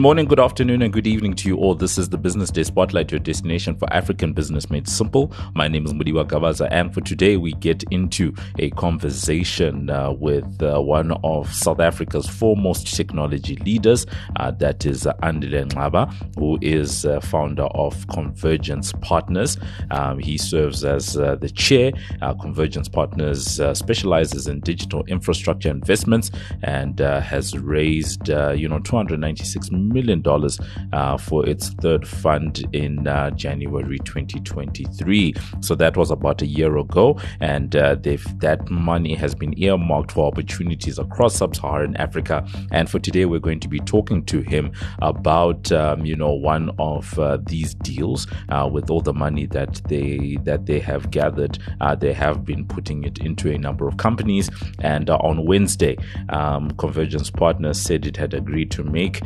morning, 0.00 0.24
good 0.24 0.40
afternoon, 0.40 0.80
and 0.80 0.94
good 0.94 1.06
evening 1.06 1.34
to 1.34 1.46
you 1.46 1.56
all. 1.58 1.74
This 1.74 1.98
is 1.98 2.08
the 2.08 2.16
Business 2.16 2.50
Day 2.50 2.62
Spotlight, 2.62 3.10
your 3.10 3.18
destination 3.18 3.76
for 3.76 3.92
African 3.92 4.32
business 4.32 4.70
made 4.70 4.88
simple. 4.88 5.30
My 5.54 5.68
name 5.68 5.84
is 5.84 5.92
Mudiwa 5.92 6.26
Gavaza, 6.26 6.68
and 6.70 6.94
for 6.94 7.02
today, 7.02 7.36
we 7.36 7.52
get 7.52 7.82
into 7.90 8.32
a 8.58 8.70
conversation 8.70 9.90
uh, 9.90 10.12
with 10.12 10.62
uh, 10.62 10.80
one 10.80 11.12
of 11.22 11.52
South 11.52 11.80
Africa's 11.80 12.26
foremost 12.26 12.96
technology 12.96 13.56
leaders, 13.56 14.06
uh, 14.36 14.50
that 14.52 14.86
is 14.86 15.06
uh, 15.06 15.12
Andile 15.22 15.68
Ngcaba, 15.68 16.10
who 16.38 16.58
is 16.62 17.04
uh, 17.04 17.20
founder 17.20 17.64
of 17.64 18.06
Convergence 18.08 18.94
Partners. 19.02 19.58
Um, 19.90 20.18
he 20.18 20.38
serves 20.38 20.82
as 20.82 21.18
uh, 21.18 21.34
the 21.34 21.50
chair. 21.50 21.92
Uh, 22.22 22.32
Convergence 22.32 22.88
Partners 22.88 23.60
specializes 23.74 24.46
in 24.46 24.60
digital 24.60 25.04
infrastructure 25.08 25.68
investments 25.68 26.30
and 26.62 27.00
has 27.00 27.58
raised, 27.58 28.28
you 28.28 28.66
know, 28.66 28.78
296 28.78 29.70
million 29.70 29.89
uh, 30.92 31.16
for 31.16 31.48
its 31.48 31.70
third 31.70 32.06
fund 32.06 32.64
in 32.72 33.06
uh, 33.06 33.30
January 33.30 33.98
2023. 33.98 35.34
So 35.60 35.74
that 35.74 35.96
was 35.96 36.10
about 36.10 36.42
a 36.42 36.46
year 36.46 36.76
ago, 36.76 37.18
and 37.40 37.74
uh, 37.76 37.96
that 37.96 38.68
money 38.70 39.14
has 39.14 39.34
been 39.34 39.58
earmarked 39.58 40.12
for 40.12 40.26
opportunities 40.26 40.98
across 40.98 41.36
sub-Saharan 41.36 41.96
Africa. 41.96 42.46
And 42.70 42.88
for 42.88 42.98
today, 42.98 43.24
we're 43.24 43.40
going 43.40 43.60
to 43.60 43.68
be 43.68 43.80
talking 43.80 44.24
to 44.26 44.40
him 44.40 44.72
about 45.02 45.70
um, 45.72 46.04
you 46.04 46.16
know 46.16 46.32
one 46.32 46.70
of 46.78 47.18
uh, 47.18 47.38
these 47.44 47.74
deals 47.74 48.26
uh, 48.48 48.68
with 48.70 48.90
all 48.90 49.00
the 49.00 49.14
money 49.14 49.46
that 49.46 49.80
they 49.88 50.38
that 50.44 50.66
they 50.66 50.78
have 50.78 51.10
gathered. 51.10 51.58
Uh, 51.80 51.94
they 51.94 52.12
have 52.12 52.44
been 52.44 52.66
putting 52.66 53.04
it 53.04 53.18
into 53.18 53.52
a 53.52 53.58
number 53.58 53.88
of 53.88 53.96
companies, 53.96 54.50
and 54.80 55.10
on 55.10 55.46
Wednesday, 55.46 55.96
um, 56.30 56.70
Convergence 56.72 57.30
Partners 57.30 57.80
said 57.80 58.06
it 58.06 58.16
had 58.16 58.34
agreed 58.34 58.70
to 58.72 58.84
make 58.84 59.20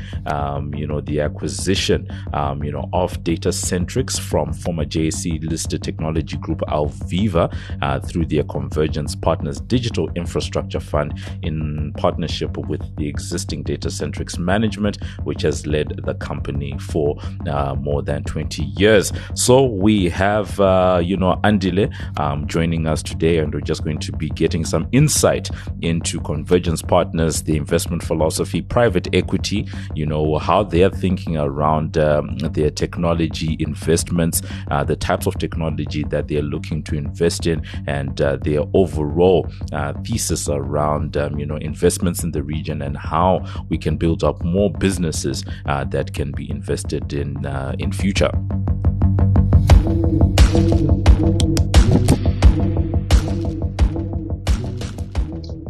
um, 0.45 0.75
you 0.75 0.87
know, 0.87 1.01
the 1.01 1.21
acquisition, 1.21 2.09
um, 2.33 2.63
you 2.63 2.73
know, 2.73 2.89
of 2.93 3.23
Datacentrix 3.25 4.21
from 4.21 4.53
former 4.53 4.85
JSE 4.85 5.49
listed 5.49 5.83
technology 5.83 6.37
group 6.37 6.61
Alviva 6.69 7.55
uh, 7.83 8.01
through 8.01 8.27
their 8.27 8.45
Convergence 8.45 9.15
Partners 9.15 9.61
Digital 9.61 10.11
Infrastructure 10.15 10.81
Fund 10.81 11.19
in 11.43 11.93
partnership 11.97 12.57
with 12.57 12.83
the 12.97 13.09
existing 13.09 13.65
Datacentrix 13.65 14.39
management, 14.39 15.03
which 15.25 15.43
has 15.43 15.67
led 15.67 16.01
the 16.05 16.15
company 16.15 16.77
for 16.79 17.17
uh, 17.49 17.75
more 17.75 18.03
than 18.03 18.23
20 18.25 18.65
years. 18.65 19.13
So 19.35 19.65
we 19.65 20.09
have, 20.11 20.61
uh, 20.61 21.01
you 21.03 21.17
know, 21.17 21.41
Andile 21.45 21.93
um, 22.19 22.47
joining 22.47 22.87
us 22.87 23.03
today, 23.03 23.39
and 23.39 23.53
we're 23.53 23.61
just 23.61 23.85
going 23.85 23.99
to 24.01 24.13
be 24.13 24.29
getting 24.29 24.65
some 24.65 24.89
insight 24.93 25.49
into 25.81 26.21
Convergence 26.21 26.83
Partners, 26.83 27.43
the 27.43 27.57
investment 27.57 28.03
philosophy, 28.03 28.61
private 28.61 29.09
equity, 29.15 29.67
you 29.95 30.05
know, 30.07 30.34
how 30.41 30.63
they're 30.63 30.91
thinking 30.91 31.37
around 31.37 31.99
um, 31.99 32.39
their 32.39 32.71
technology 32.71 33.57
investments, 33.59 34.43
uh, 34.71 34.85
the 34.85 34.97
types 34.97 35.27
of 35.27 35.39
technology 35.39 36.05
that 36.05 36.29
they're 36.29 36.43
looking 36.43 36.83
to 36.85 36.97
invest 36.97 37.47
in, 37.47 37.63
and 37.87 38.21
uh, 38.21 38.37
their 38.37 38.61
overall 38.75 39.47
uh, 39.73 39.93
thesis 40.05 40.49
around 40.49 41.17
um, 41.17 41.39
you 41.39 41.47
know 41.47 41.57
investments 41.57 42.23
in 42.23 42.33
the 42.33 42.43
region 42.43 42.83
and 42.83 42.97
how 42.97 43.45
we 43.69 43.79
can 43.79 43.97
build 43.97 44.25
up 44.25 44.43
more 44.45 44.71
businesses 44.73 45.45
uh, 45.67 45.85
that 45.85 46.15
can 46.15 46.33
be 46.33 46.51
invested 46.51 47.13
in 47.13 47.45
uh, 47.47 47.75
in 47.79 47.93
future. 47.93 48.31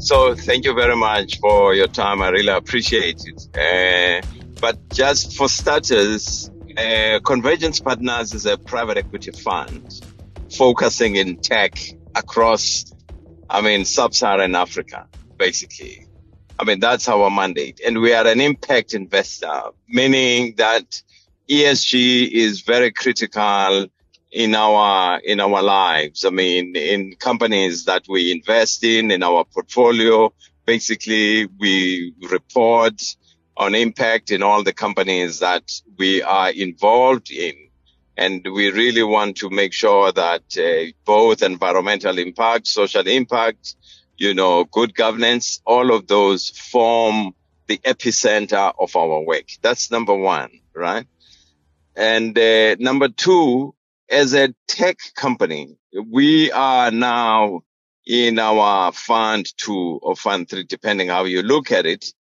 So 0.05 0.35
thank 0.35 0.67
you 0.67 0.75
very 0.75 0.97
much 0.97 1.39
for 1.39 1.75
your 1.75 1.87
time. 1.87 2.21
I 2.21 2.29
really 2.29 2.53
appreciate 2.53 3.25
it. 3.25 3.49
Uh, 3.57 4.34
but 4.65 4.89
just 4.95 5.37
for 5.37 5.47
starters, 5.47 6.51
uh, 6.79 7.21
Convergence 7.23 7.81
Partners 7.81 8.33
is 8.33 8.47
a 8.47 8.57
private 8.57 8.97
equity 8.97 9.31
fund 9.31 10.03
focusing 10.57 11.17
in 11.17 11.37
tech 11.37 11.79
across, 12.15 12.91
I 13.51 13.61
mean, 13.61 13.85
sub-Saharan 13.85 14.55
Africa, 14.55 15.07
basically. 15.37 16.07
I 16.59 16.65
mean, 16.65 16.81
that's 16.81 17.11
our 17.11 17.29
mandate. 17.29 17.83
And 17.87 18.01
we 18.01 18.15
are 18.15 18.27
an 18.27 18.41
impact 18.41 18.95
investor, 18.95 19.65
meaning 19.87 20.55
that 20.57 21.03
ESG 21.47 22.31
is 22.31 22.63
very 22.63 22.91
critical 22.91 23.89
in 24.33 24.55
our, 24.55 25.19
in 25.19 25.41
our 25.41 25.63
lives. 25.63 26.25
I 26.25 26.31
mean, 26.31 26.75
in 26.75 27.17
companies 27.17 27.85
that 27.85 28.05
we 28.09 28.33
invest 28.33 28.83
in, 28.83 29.11
in 29.11 29.23
our 29.23 29.45
portfolio, 29.45 30.33
basically 30.65 31.49
we 31.59 32.15
report 32.31 33.03
on 33.57 33.75
impact 33.75 34.31
in 34.31 34.43
all 34.43 34.63
the 34.63 34.73
companies 34.73 35.41
that 35.41 35.71
we 35.99 36.23
are 36.23 36.51
involved 36.51 37.31
in. 37.31 37.55
And 38.17 38.47
we 38.53 38.71
really 38.71 39.03
want 39.03 39.39
to 39.39 39.51
make 39.51 39.73
sure 39.73 40.13
that 40.13 40.43
uh, 40.57 40.93
both 41.05 41.43
environmental 41.43 42.19
impact, 42.19 42.67
social 42.69 43.07
impact, 43.07 43.77
you 44.17 44.35
know, 44.35 44.65
good 44.65 44.95
governance, 44.95 45.61
all 45.65 45.93
of 45.93 46.07
those 46.07 46.51
form 46.51 47.35
the 47.67 47.79
epicenter 47.79 48.73
of 48.79 48.95
our 48.95 49.23
work. 49.23 49.47
That's 49.63 49.91
number 49.91 50.15
one, 50.15 50.51
right? 50.75 51.07
And 51.97 52.37
uh, 52.39 52.77
number 52.79 53.09
two, 53.09 53.75
as 54.09 54.35
a 54.35 54.55
tech 54.69 54.99
company, 55.15 55.77
we 56.11 56.53
are 56.53 56.91
now 56.91 57.63
in 58.07 58.39
our 58.39 58.93
fund 58.93 59.47
two 59.57 59.99
or 60.03 60.15
fund 60.15 60.49
three, 60.49 60.65
depending 60.65 61.09
how 61.09 61.25
you 61.25 61.43
look 61.43 61.73
at 61.73 61.87
it. 61.87 62.13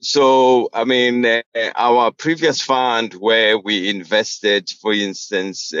So, 0.00 0.68
I 0.74 0.84
mean, 0.84 1.24
uh, 1.24 1.42
our 1.74 2.12
previous 2.12 2.60
fund 2.60 3.14
where 3.14 3.58
we 3.58 3.88
invested, 3.88 4.68
for 4.68 4.92
instance, 4.92 5.72
uh, 5.72 5.78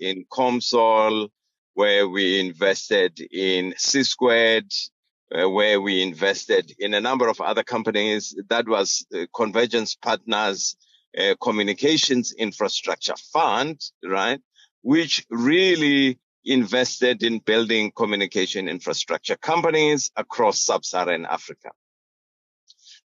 in 0.00 0.24
Comsol, 0.30 1.28
where 1.74 2.08
we 2.08 2.38
invested 2.38 3.18
in 3.32 3.74
C 3.76 4.04
Squared, 4.04 4.72
uh, 5.34 5.50
where 5.50 5.80
we 5.80 6.00
invested 6.00 6.72
in 6.78 6.94
a 6.94 7.00
number 7.00 7.26
of 7.26 7.40
other 7.40 7.64
companies, 7.64 8.36
that 8.50 8.68
was 8.68 9.04
uh, 9.12 9.26
Convergence 9.34 9.96
Partners 9.96 10.76
uh, 11.18 11.34
Communications 11.42 12.32
Infrastructure 12.32 13.16
Fund, 13.32 13.80
right? 14.04 14.40
Which 14.82 15.26
really 15.28 16.20
invested 16.44 17.24
in 17.24 17.40
building 17.40 17.90
communication 17.96 18.68
infrastructure 18.68 19.36
companies 19.36 20.12
across 20.16 20.60
sub-Saharan 20.60 21.26
Africa 21.26 21.70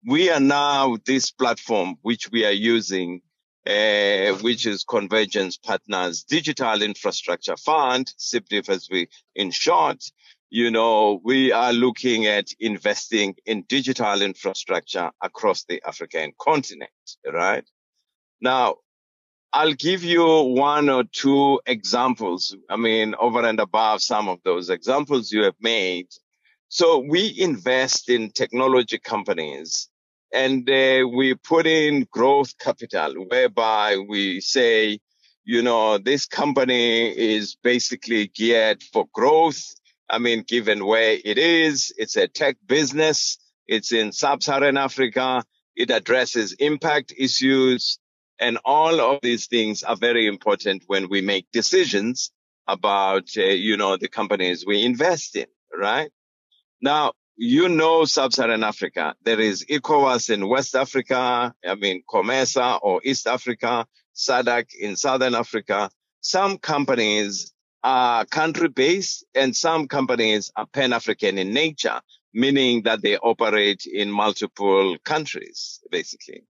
we 0.04 0.30
are 0.30 0.40
now 0.40 0.96
this 1.06 1.30
platform 1.30 1.96
which 2.02 2.30
we 2.30 2.44
are 2.44 2.50
using, 2.50 3.22
uh, 3.66 4.32
which 4.40 4.66
is 4.66 4.84
Convergence 4.84 5.56
Partners 5.56 6.24
Digital 6.24 6.82
Infrastructure 6.82 7.56
Fund, 7.56 8.12
CIPDIF 8.18 8.68
as 8.68 8.88
we 8.90 9.08
in 9.36 9.50
short. 9.52 10.02
You 10.50 10.70
know, 10.70 11.20
we 11.24 11.52
are 11.52 11.72
looking 11.72 12.26
at 12.26 12.48
investing 12.58 13.36
in 13.46 13.62
digital 13.68 14.20
infrastructure 14.20 15.10
across 15.22 15.64
the 15.64 15.80
African 15.86 16.32
continent, 16.38 16.90
right? 17.32 17.64
Now, 18.40 18.76
I'll 19.52 19.74
give 19.74 20.02
you 20.02 20.24
one 20.24 20.88
or 20.88 21.04
two 21.04 21.60
examples. 21.64 22.56
I 22.68 22.76
mean, 22.76 23.14
over 23.20 23.44
and 23.46 23.60
above 23.60 24.02
some 24.02 24.28
of 24.28 24.40
those 24.44 24.68
examples 24.68 25.30
you 25.30 25.44
have 25.44 25.56
made. 25.60 26.08
So 26.68 26.98
we 26.98 27.34
invest 27.38 28.08
in 28.08 28.30
technology 28.30 28.98
companies 28.98 29.88
and 30.32 30.68
uh, 30.68 31.06
we 31.06 31.34
put 31.34 31.66
in 31.66 32.06
growth 32.10 32.56
capital 32.58 33.14
whereby 33.28 33.98
we 33.98 34.40
say, 34.40 34.98
you 35.44 35.62
know, 35.62 35.98
this 35.98 36.26
company 36.26 37.10
is 37.10 37.56
basically 37.62 38.28
geared 38.28 38.82
for 38.82 39.06
growth. 39.12 39.62
I 40.08 40.18
mean, 40.18 40.44
given 40.46 40.86
where 40.86 41.18
it 41.24 41.38
is, 41.38 41.92
it's 41.98 42.16
a 42.16 42.28
tech 42.28 42.56
business. 42.66 43.38
It's 43.66 43.92
in 43.92 44.12
sub-Saharan 44.12 44.76
Africa. 44.76 45.44
It 45.76 45.90
addresses 45.90 46.52
impact 46.54 47.12
issues. 47.16 47.98
And 48.38 48.58
all 48.64 49.00
of 49.00 49.20
these 49.22 49.46
things 49.46 49.82
are 49.82 49.96
very 49.96 50.26
important 50.26 50.84
when 50.86 51.08
we 51.08 51.20
make 51.20 51.46
decisions 51.52 52.30
about, 52.66 53.28
uh, 53.36 53.42
you 53.42 53.76
know, 53.76 53.96
the 53.96 54.08
companies 54.08 54.64
we 54.66 54.84
invest 54.84 55.36
in, 55.36 55.46
right? 55.76 56.10
Now, 56.80 57.12
you 57.44 57.68
know 57.68 58.04
sub-Saharan 58.04 58.62
Africa. 58.62 59.16
There 59.24 59.40
is 59.40 59.64
ECOWAS 59.68 60.30
in 60.30 60.48
West 60.48 60.76
Africa. 60.76 61.52
I 61.66 61.74
mean, 61.74 62.04
COMESA 62.08 62.78
or 62.82 63.00
East 63.02 63.26
Africa, 63.26 63.84
SADC 64.14 64.66
in 64.78 64.94
Southern 64.94 65.34
Africa. 65.34 65.90
Some 66.20 66.58
companies 66.58 67.52
are 67.82 68.24
country 68.26 68.68
based 68.68 69.26
and 69.34 69.56
some 69.56 69.88
companies 69.88 70.52
are 70.54 70.66
pan-African 70.66 71.36
in 71.36 71.52
nature, 71.52 72.00
meaning 72.32 72.84
that 72.84 73.02
they 73.02 73.18
operate 73.18 73.86
in 73.92 74.08
multiple 74.08 74.96
countries, 75.04 75.80
basically. 75.90 76.44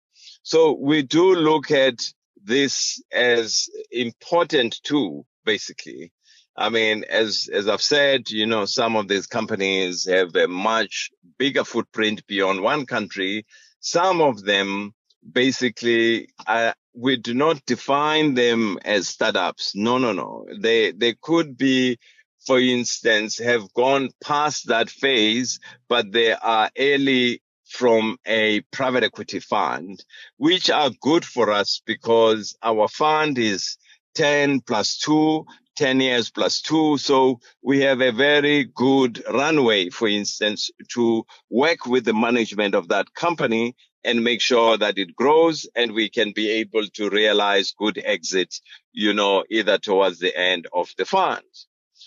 So 0.42 0.72
we 0.72 1.02
do 1.02 1.34
look 1.34 1.70
at 1.70 2.00
this 2.42 3.02
as 3.12 3.68
important 3.90 4.82
too, 4.84 5.26
basically, 5.44 6.12
I 6.58 6.70
mean, 6.70 7.04
as, 7.08 7.48
as 7.52 7.68
I've 7.68 7.82
said, 7.82 8.30
you 8.30 8.44
know, 8.44 8.64
some 8.64 8.96
of 8.96 9.06
these 9.06 9.28
companies 9.28 10.08
have 10.08 10.34
a 10.34 10.48
much 10.48 11.10
bigger 11.38 11.62
footprint 11.62 12.26
beyond 12.26 12.60
one 12.62 12.84
country. 12.84 13.46
Some 13.78 14.20
of 14.20 14.42
them 14.42 14.92
basically, 15.32 16.30
uh, 16.48 16.72
we 16.94 17.16
do 17.16 17.32
not 17.32 17.64
define 17.64 18.34
them 18.34 18.76
as 18.84 19.06
startups. 19.06 19.76
No, 19.76 19.98
no, 19.98 20.12
no. 20.12 20.46
They, 20.60 20.90
they 20.90 21.14
could 21.22 21.56
be, 21.56 21.98
for 22.44 22.58
instance, 22.58 23.38
have 23.38 23.72
gone 23.72 24.10
past 24.20 24.66
that 24.66 24.90
phase, 24.90 25.60
but 25.88 26.10
they 26.10 26.32
are 26.32 26.70
early 26.76 27.40
from 27.68 28.16
a 28.26 28.62
private 28.72 29.04
equity 29.04 29.38
fund, 29.38 30.04
which 30.38 30.70
are 30.70 30.90
good 31.02 31.24
for 31.24 31.52
us 31.52 31.82
because 31.86 32.56
our 32.64 32.88
fund 32.88 33.38
is 33.38 33.76
10 34.16 34.62
plus 34.62 34.98
2, 34.98 35.44
10 35.78 36.00
years 36.00 36.28
plus 36.28 36.60
2. 36.62 36.98
So 36.98 37.38
we 37.62 37.80
have 37.82 38.00
a 38.00 38.10
very 38.10 38.64
good 38.64 39.22
runway, 39.32 39.90
for 39.90 40.08
instance, 40.08 40.70
to 40.94 41.24
work 41.50 41.86
with 41.86 42.04
the 42.04 42.12
management 42.12 42.74
of 42.74 42.88
that 42.88 43.14
company 43.14 43.76
and 44.04 44.24
make 44.24 44.40
sure 44.40 44.76
that 44.76 44.98
it 44.98 45.14
grows 45.14 45.68
and 45.76 45.92
we 45.92 46.08
can 46.08 46.32
be 46.32 46.50
able 46.50 46.84
to 46.94 47.10
realize 47.10 47.74
good 47.78 48.02
exits, 48.04 48.60
you 48.92 49.12
know, 49.14 49.44
either 49.50 49.78
towards 49.78 50.18
the 50.18 50.36
end 50.36 50.66
of 50.72 50.88
the 50.98 51.04
fund. 51.04 51.44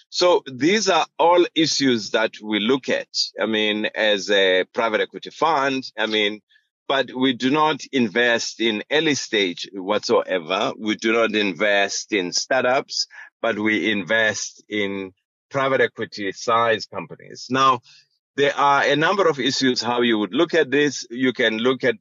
So 0.10 0.44
these 0.52 0.90
are 0.90 1.08
all 1.18 1.46
issues 1.56 2.12
that 2.12 2.34
we 2.44 2.60
look 2.60 2.90
at. 2.90 3.08
I 3.42 3.46
mean, 3.46 3.86
as 3.96 4.30
a 4.30 4.66
private 4.74 5.00
equity 5.00 5.30
fund, 5.30 5.90
I 5.98 6.08
mean, 6.08 6.42
but 6.90 7.10
we 7.16 7.32
do 7.32 7.50
not 7.50 7.80
invest 7.94 8.60
in 8.60 8.84
early 8.92 9.16
stage 9.16 9.70
whatsoever. 9.72 10.74
We 10.78 10.96
do 10.96 11.14
not 11.14 11.34
invest 11.34 12.12
in 12.12 12.34
startups, 12.34 13.08
but 13.42 13.58
we 13.58 13.92
invest 13.92 14.64
in 14.70 15.14
private 15.50 15.82
equity 15.82 16.32
size 16.32 16.86
companies. 16.86 17.48
Now, 17.50 17.82
there 18.36 18.56
are 18.56 18.84
a 18.84 18.96
number 18.96 19.28
of 19.28 19.40
issues 19.40 19.82
how 19.82 20.02
you 20.02 20.18
would 20.18 20.34
look 20.34 20.54
at 20.54 20.72
this. 20.72 21.06
You 21.10 21.34
can 21.34 21.58
look 21.58 21.84
at 21.84 21.96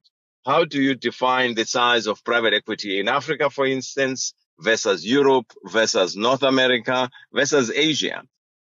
how 0.46 0.64
do 0.64 0.80
you 0.80 0.94
define 0.94 1.54
the 1.54 1.64
size 1.64 2.06
of 2.06 2.24
private 2.24 2.54
equity 2.54 3.00
in 3.00 3.08
Africa, 3.08 3.50
for 3.50 3.66
instance? 3.66 4.32
versus 4.60 5.04
Europe 5.06 5.52
versus 5.64 6.16
North 6.16 6.42
America 6.42 7.10
versus 7.32 7.70
Asia. 7.74 8.22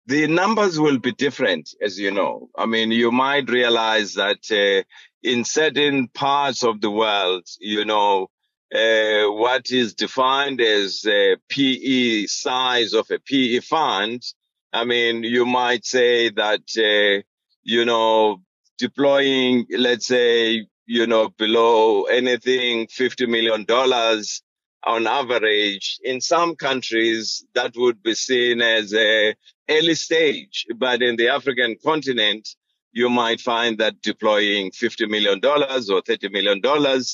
The 0.06 0.26
numbers 0.26 0.80
will 0.80 0.98
be 0.98 1.12
different, 1.12 1.74
as 1.82 1.98
you 1.98 2.10
know. 2.10 2.48
I 2.56 2.66
mean, 2.66 2.92
you 2.92 3.10
might 3.10 3.50
realize 3.50 4.14
that 4.14 4.40
uh, 4.50 4.84
in 5.22 5.44
certain 5.44 6.08
parts 6.08 6.64
of 6.64 6.80
the 6.80 6.90
world, 6.90 7.46
you 7.60 7.84
know, 7.84 8.28
uh, 8.74 9.24
what 9.30 9.70
is 9.70 9.94
defined 9.94 10.60
as 10.60 11.04
a 11.06 11.36
PE 11.48 12.26
size 12.26 12.92
of 12.92 13.10
a 13.10 13.18
PE 13.18 13.60
fund. 13.60 14.22
I 14.72 14.84
mean, 14.84 15.24
you 15.24 15.46
might 15.46 15.86
say 15.86 16.30
that, 16.30 16.62
uh, 16.76 17.22
you 17.62 17.84
know, 17.84 18.42
deploying, 18.78 19.66
let's 19.70 20.06
say, 20.06 20.66
you 20.86 21.06
know, 21.06 21.30
below 21.30 22.04
anything 22.04 22.86
$50 22.86 23.28
million 23.28 23.66
on 24.84 25.06
average. 25.06 25.98
In 26.04 26.20
some 26.20 26.54
countries, 26.54 27.44
that 27.54 27.74
would 27.76 28.02
be 28.02 28.14
seen 28.14 28.62
as 28.62 28.94
a 28.94 29.34
early 29.68 29.94
stage, 29.94 30.66
but 30.76 31.02
in 31.02 31.16
the 31.16 31.28
African 31.28 31.76
continent, 31.82 32.48
you 32.92 33.10
might 33.10 33.40
find 33.40 33.78
that 33.78 34.00
deploying 34.02 34.70
$50 34.70 35.08
million 35.08 35.38
or 35.44 36.02
$30 36.02 36.32
million, 36.32 36.60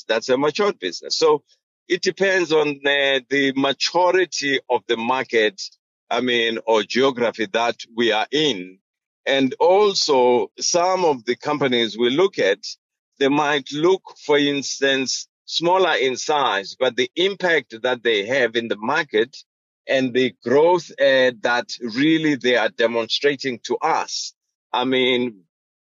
that's 0.07 0.29
a 0.29 0.37
mature 0.37 0.73
business. 0.73 1.17
So 1.17 1.43
it 1.87 2.01
depends 2.01 2.51
on 2.51 2.79
the, 2.83 3.23
the 3.29 3.53
maturity 3.55 4.59
of 4.69 4.81
the 4.87 4.97
market, 4.97 5.61
I 6.09 6.21
mean, 6.21 6.59
or 6.65 6.83
geography 6.83 7.47
that 7.53 7.77
we 7.95 8.11
are 8.11 8.27
in. 8.31 8.79
And 9.25 9.55
also 9.59 10.51
some 10.59 11.03
of 11.03 11.25
the 11.25 11.35
companies 11.35 11.97
we 11.97 12.09
look 12.09 12.39
at, 12.39 12.59
they 13.19 13.27
might 13.29 13.71
look, 13.71 14.01
for 14.25 14.37
instance, 14.37 15.27
smaller 15.45 15.95
in 15.95 16.15
size, 16.15 16.75
but 16.79 16.95
the 16.95 17.09
impact 17.15 17.81
that 17.81 18.03
they 18.03 18.25
have 18.25 18.55
in 18.55 18.67
the 18.67 18.77
market 18.77 19.37
and 19.87 20.13
the 20.13 20.33
growth 20.43 20.89
uh, 20.99 21.31
that 21.41 21.69
really 21.79 22.35
they 22.35 22.55
are 22.55 22.69
demonstrating 22.69 23.59
to 23.63 23.77
us. 23.77 24.33
I 24.73 24.85
mean, 24.85 25.44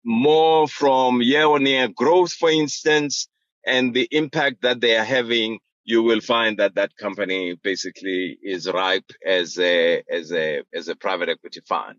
more 0.03 0.67
from 0.67 1.21
year 1.21 1.45
on 1.45 1.65
year 1.65 1.87
growth, 1.87 2.33
for 2.33 2.49
instance, 2.49 3.27
and 3.65 3.93
the 3.93 4.07
impact 4.11 4.61
that 4.61 4.81
they 4.81 4.95
are 4.97 5.05
having, 5.05 5.59
you 5.85 6.03
will 6.03 6.21
find 6.21 6.57
that 6.59 6.75
that 6.75 6.95
company 6.97 7.55
basically 7.63 8.37
is 8.41 8.69
ripe 8.69 9.09
as 9.25 9.57
a, 9.57 10.03
as 10.09 10.31
a, 10.31 10.63
as 10.73 10.87
a 10.87 10.95
private 10.95 11.29
equity 11.29 11.61
fund 11.67 11.97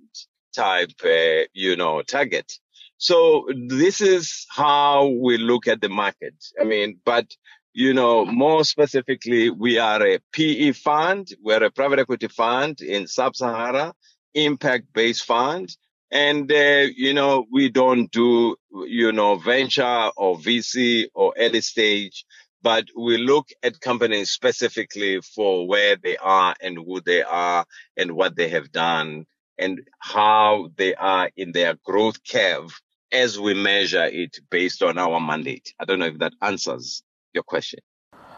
type, 0.55 0.93
uh, 1.05 1.45
you 1.53 1.77
know, 1.77 2.03
target. 2.03 2.53
So 2.99 3.47
this 3.69 4.01
is 4.01 4.47
how 4.51 5.09
we 5.09 5.39
look 5.39 5.67
at 5.67 5.81
the 5.81 5.89
market. 5.89 6.35
I 6.61 6.65
mean, 6.65 7.01
but 7.05 7.27
you 7.75 7.93
know, 7.93 8.25
more 8.25 8.65
specifically, 8.65 9.51
we 9.51 9.79
are 9.79 10.01
a 10.07 10.21
PE 10.33 10.73
fund. 10.73 11.29
We're 11.43 11.65
a 11.65 11.73
private 11.73 11.99
equity 11.99 12.29
fund 12.29 12.81
in 12.81 13.09
sub-Sahara, 13.09 13.93
impact-based 14.33 15.25
fund. 15.25 15.77
And, 16.11 16.51
uh, 16.51 16.87
you 16.97 17.13
know, 17.13 17.47
we 17.51 17.71
don't 17.71 18.11
do, 18.11 18.57
you 18.87 19.13
know, 19.13 19.37
venture 19.37 20.11
or 20.17 20.37
VC 20.37 21.07
or 21.15 21.35
early 21.37 21.61
stage, 21.61 22.25
but 22.63 22.87
we 22.97 23.19
look 23.19 23.49
at 23.63 23.81
companies 23.81 24.31
specifically 24.31 25.21
for 25.21 25.67
where 25.67 25.97
they 25.97 26.17
are 26.17 26.55
and 26.61 26.77
who 26.77 27.01
they 27.01 27.23
are 27.23 27.65
and 27.97 28.13
what 28.13 28.37
they 28.37 28.49
have 28.51 28.71
done 28.71 29.27
and 29.59 29.83
how 29.99 30.71
they 30.77 30.95
are 30.95 31.31
in 31.37 31.53
their 31.53 31.75
growth 31.85 32.19
curve 32.31 32.81
as 33.13 33.39
we 33.39 33.55
measure 33.55 34.05
it 34.05 34.39
based 34.51 34.83
on 34.83 34.99
our 34.99 35.21
mandate. 35.21 35.75
I 35.79 35.85
don't 35.85 35.99
know 35.99 36.07
if 36.07 36.19
that 36.19 36.33
answers 36.43 37.03
your 37.33 37.45
question. 37.45 37.81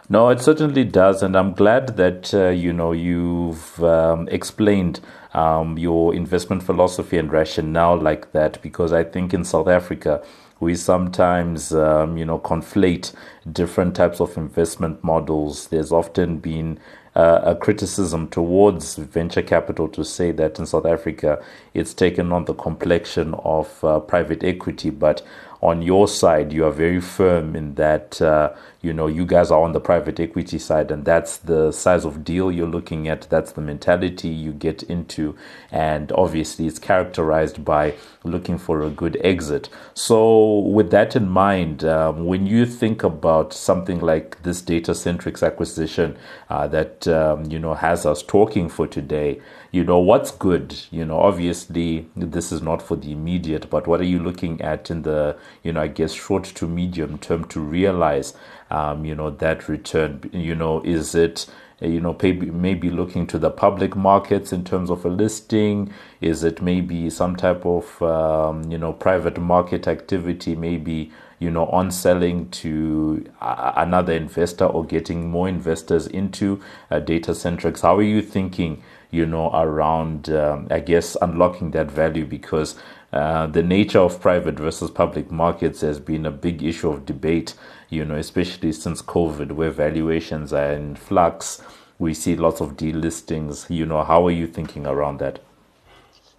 No, 0.08 0.28
it 0.28 0.40
certainly 0.40 0.84
does, 0.84 1.22
and 1.22 1.34
I'm 1.36 1.52
glad 1.52 1.96
that 1.96 2.32
uh, 2.32 2.50
you 2.50 2.72
know 2.72 2.92
you've 2.92 3.82
um, 3.82 4.28
explained 4.28 5.00
um, 5.36 5.78
your 5.78 6.14
investment 6.14 6.62
philosophy 6.62 7.18
and 7.18 7.30
rationale 7.30 7.96
like 7.96 8.32
that 8.32 8.60
because 8.62 8.92
I 8.92 9.04
think 9.04 9.34
in 9.34 9.44
South 9.44 9.68
Africa 9.68 10.24
we 10.58 10.74
sometimes 10.74 11.74
um, 11.74 12.16
you 12.16 12.24
know 12.24 12.38
conflate 12.38 13.12
different 13.52 13.94
types 13.94 14.20
of 14.20 14.36
investment 14.38 15.04
models. 15.04 15.68
There's 15.68 15.92
often 15.92 16.38
been 16.38 16.80
uh, 17.14 17.42
a 17.44 17.54
criticism 17.54 18.28
towards 18.28 18.96
venture 18.96 19.42
capital 19.42 19.88
to 19.88 20.04
say 20.04 20.32
that 20.32 20.58
in 20.58 20.64
South 20.64 20.86
Africa 20.86 21.44
it's 21.74 21.92
taken 21.92 22.32
on 22.32 22.46
the 22.46 22.54
complexion 22.54 23.34
of 23.34 23.84
uh, 23.84 24.00
private 24.00 24.42
equity, 24.42 24.88
but 24.88 25.22
on 25.62 25.82
your 25.82 26.06
side, 26.06 26.52
you 26.52 26.64
are 26.64 26.70
very 26.70 27.00
firm 27.00 27.56
in 27.56 27.74
that, 27.74 28.20
uh, 28.20 28.52
you 28.82 28.93
know, 28.93 29.06
you 29.06 29.25
guys 29.25 29.50
are 29.50 29.62
on 29.62 29.73
the 29.73 29.80
private 29.80 30.21
equity 30.21 30.59
side, 30.59 30.90
and 30.90 31.04
that's 31.04 31.38
the 31.38 31.73
size 31.73 32.04
of 32.04 32.25
deal 32.25 32.52
you're 32.52 32.66
looking 32.66 33.09
at. 33.09 33.23
That's 33.30 33.52
the 33.52 33.61
mentality 33.61 34.28
you 34.28 34.52
get 34.52 34.83
into. 34.85 35.37
And 35.71 36.12
obviously, 36.12 36.66
it's 36.66 36.78
characterized 36.78 37.64
by 37.64 37.95
looking 38.25 38.59
for 38.59 38.83
a 38.83 38.90
good 38.90 39.18
exit. 39.23 39.68
So, 39.95 40.59
with 40.59 40.90
that 40.90 41.16
in 41.16 41.28
mind, 41.28 41.85
um, 41.85 42.26
when 42.26 42.47
you 42.47 42.66
think 42.66 43.02
about 43.02 43.52
something 43.52 44.00
like 44.00 44.42
this 44.42 44.62
Datacentrix 44.62 45.47
acquisition 45.47 46.16
uh, 46.50 46.68
that, 46.68 47.09
um, 47.09 47.45
you 47.50 47.59
know, 47.59 47.75
has 47.75 48.06
us 48.06 48.23
talking 48.23 48.68
for 48.68 48.87
today, 48.87 49.40
you 49.76 49.85
know 49.85 49.99
what's 49.99 50.30
good 50.30 50.75
you 50.90 51.04
know 51.04 51.18
obviously 51.18 52.06
this 52.16 52.50
is 52.50 52.62
not 52.62 52.80
for 52.80 52.97
the 52.97 53.12
immediate 53.12 53.68
but 53.68 53.87
what 53.87 54.00
are 54.00 54.04
you 54.04 54.18
looking 54.18 54.59
at 54.62 54.90
in 54.90 55.02
the 55.02 55.37
you 55.62 55.71
know 55.71 55.83
i 55.83 55.87
guess 55.87 56.14
short 56.14 56.45
to 56.45 56.66
medium 56.66 57.18
term 57.18 57.45
to 57.45 57.61
realize 57.61 58.33
um, 58.76 59.04
you 59.04 59.14
know 59.14 59.30
that 59.30 59.68
return 59.68 60.28
you 60.33 60.54
know 60.54 60.83
is 60.83 61.14
it 61.14 61.47
you 61.80 62.00
know 62.00 62.16
maybe 62.23 62.90
looking 62.90 63.26
to 63.26 63.38
the 63.38 63.50
public 63.50 63.97
markets 63.97 64.52
in 64.52 64.64
terms 64.64 64.90
of 64.90 65.04
a 65.04 65.09
listing? 65.09 65.92
Is 66.21 66.45
it 66.45 66.62
maybe 66.62 67.11
some 67.11 67.37
type 67.37 67.64
of 67.66 68.02
um, 68.02 68.71
you 68.71 68.78
know 68.78 68.92
private 68.92 69.38
market 69.38 69.87
activity 69.88 70.56
maybe 70.56 71.11
you 71.38 71.50
know 71.50 71.66
on 71.66 71.90
selling 71.90 72.49
to 72.50 73.25
another 73.40 74.12
investor 74.14 74.64
or 74.64 74.85
getting 74.85 75.30
more 75.30 75.49
investors 75.49 76.06
into 76.06 76.61
uh, 76.90 77.00
Datacentrix 77.00 77.83
how 77.83 77.97
are 77.97 78.02
you 78.02 78.23
thinking 78.23 78.83
you 79.11 79.26
know, 79.26 79.50
around, 79.54 80.28
um, 80.30 80.68
I 80.71 80.80
guess, 80.80 81.16
unlocking 81.23 81.71
that 81.73 81.90
value? 81.90 82.26
Because 82.26 82.76
uh, 83.12 83.47
the 83.47 83.62
nature 83.62 84.00
of 84.00 84.21
private 84.21 84.56
versus 84.59 84.90
public 84.90 85.30
markets 85.30 85.80
has 85.80 85.99
been 85.99 86.26
a 86.26 86.30
big 86.30 86.62
issue 86.62 86.90
of 86.90 87.06
debate, 87.06 87.54
you 87.88 88.05
know, 88.05 88.16
especially 88.16 88.73
since 88.73 89.02
COVID, 89.02 89.52
where 89.52 89.71
valuations 89.71 90.52
are 90.52 90.73
in 90.73 90.97
flux. 90.97 91.62
We 91.99 92.14
see 92.14 92.37
lots 92.37 92.61
of 92.61 92.76
delistings. 92.76 93.69
You 93.71 93.87
know, 93.87 94.02
how 94.02 94.26
are 94.26 94.33
you 94.33 94.47
thinking 94.47 94.87
around 94.87 95.19
that? 95.19 95.40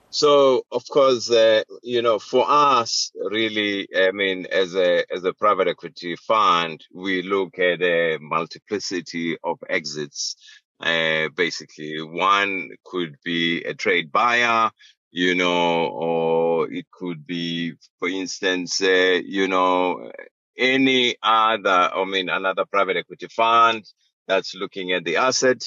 So, 0.09 0.63
of 0.71 0.83
course, 0.89 1.29
uh, 1.29 1.63
you 1.83 2.01
know, 2.01 2.17
for 2.17 2.45
us, 2.47 3.11
really, 3.15 3.87
I 3.95 4.11
mean, 4.11 4.45
as 4.51 4.75
a 4.75 5.03
as 5.13 5.23
a 5.23 5.33
private 5.33 5.67
equity 5.67 6.15
fund, 6.15 6.83
we 6.93 7.21
look 7.23 7.59
at 7.59 7.81
a 7.81 8.17
multiplicity 8.19 9.37
of 9.43 9.59
exits 9.69 10.35
uh, 10.79 11.29
basically, 11.35 12.01
one 12.01 12.69
could 12.85 13.15
be 13.23 13.63
a 13.63 13.73
trade 13.73 14.11
buyer, 14.11 14.69
you 15.11 15.33
know, 15.33 15.87
or 15.87 16.71
it 16.71 16.85
could 16.91 17.25
be, 17.25 17.73
for 17.99 18.07
instance, 18.07 18.81
uh, 18.81 19.19
you 19.25 19.47
know, 19.47 20.11
any 20.57 21.15
other, 21.21 21.91
I 21.93 22.05
mean, 22.05 22.29
another 22.29 22.65
private 22.65 22.97
equity 22.97 23.27
fund 23.27 23.85
that's 24.27 24.55
looking 24.55 24.91
at 24.91 25.05
the 25.05 25.17
asset, 25.17 25.63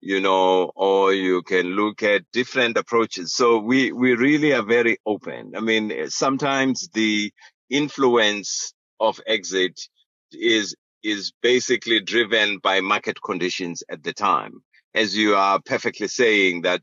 you 0.00 0.20
know, 0.20 0.70
or 0.76 1.12
you 1.12 1.42
can 1.42 1.68
look 1.68 2.02
at 2.02 2.22
different 2.32 2.76
approaches. 2.76 3.32
So 3.32 3.58
we, 3.58 3.92
we 3.92 4.14
really 4.14 4.52
are 4.52 4.62
very 4.62 4.98
open. 5.06 5.52
I 5.56 5.60
mean, 5.60 6.10
sometimes 6.10 6.88
the 6.92 7.32
influence 7.70 8.74
of 9.00 9.20
exit 9.26 9.80
is, 10.32 10.76
is 11.02 11.32
basically 11.42 12.00
driven 12.00 12.58
by 12.58 12.80
market 12.80 13.20
conditions 13.22 13.82
at 13.90 14.02
the 14.02 14.12
time. 14.12 14.62
As 14.94 15.16
you 15.16 15.34
are 15.34 15.60
perfectly 15.64 16.08
saying 16.08 16.62
that, 16.62 16.82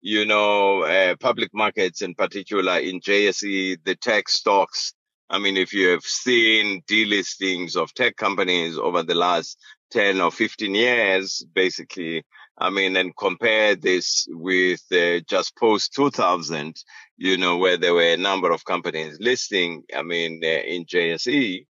you 0.00 0.24
know, 0.24 0.82
uh, 0.82 1.14
public 1.20 1.50
markets 1.52 2.00
in 2.00 2.14
particular 2.14 2.78
in 2.78 3.00
JSE, 3.00 3.76
the 3.84 3.96
tech 3.96 4.28
stocks 4.30 4.94
I 5.30 5.38
mean, 5.38 5.56
if 5.56 5.72
you 5.72 5.88
have 5.90 6.02
seen 6.02 6.82
delistings 6.88 7.76
of 7.76 7.94
tech 7.94 8.16
companies 8.16 8.76
over 8.76 9.04
the 9.04 9.14
last 9.14 9.56
10 9.92 10.20
or 10.20 10.32
15 10.32 10.74
years, 10.74 11.46
basically, 11.54 12.24
I 12.58 12.70
mean, 12.70 12.96
and 12.96 13.16
compare 13.16 13.76
this 13.76 14.26
with 14.28 14.82
uh, 14.92 15.20
just 15.28 15.56
post 15.56 15.94
2000, 15.94 16.74
you 17.16 17.36
know, 17.36 17.58
where 17.58 17.76
there 17.76 17.94
were 17.94 18.12
a 18.12 18.16
number 18.16 18.50
of 18.50 18.64
companies 18.64 19.18
listing, 19.20 19.84
I 19.94 20.02
mean, 20.02 20.40
uh, 20.44 20.48
in 20.48 20.84
JSE, 20.84 21.64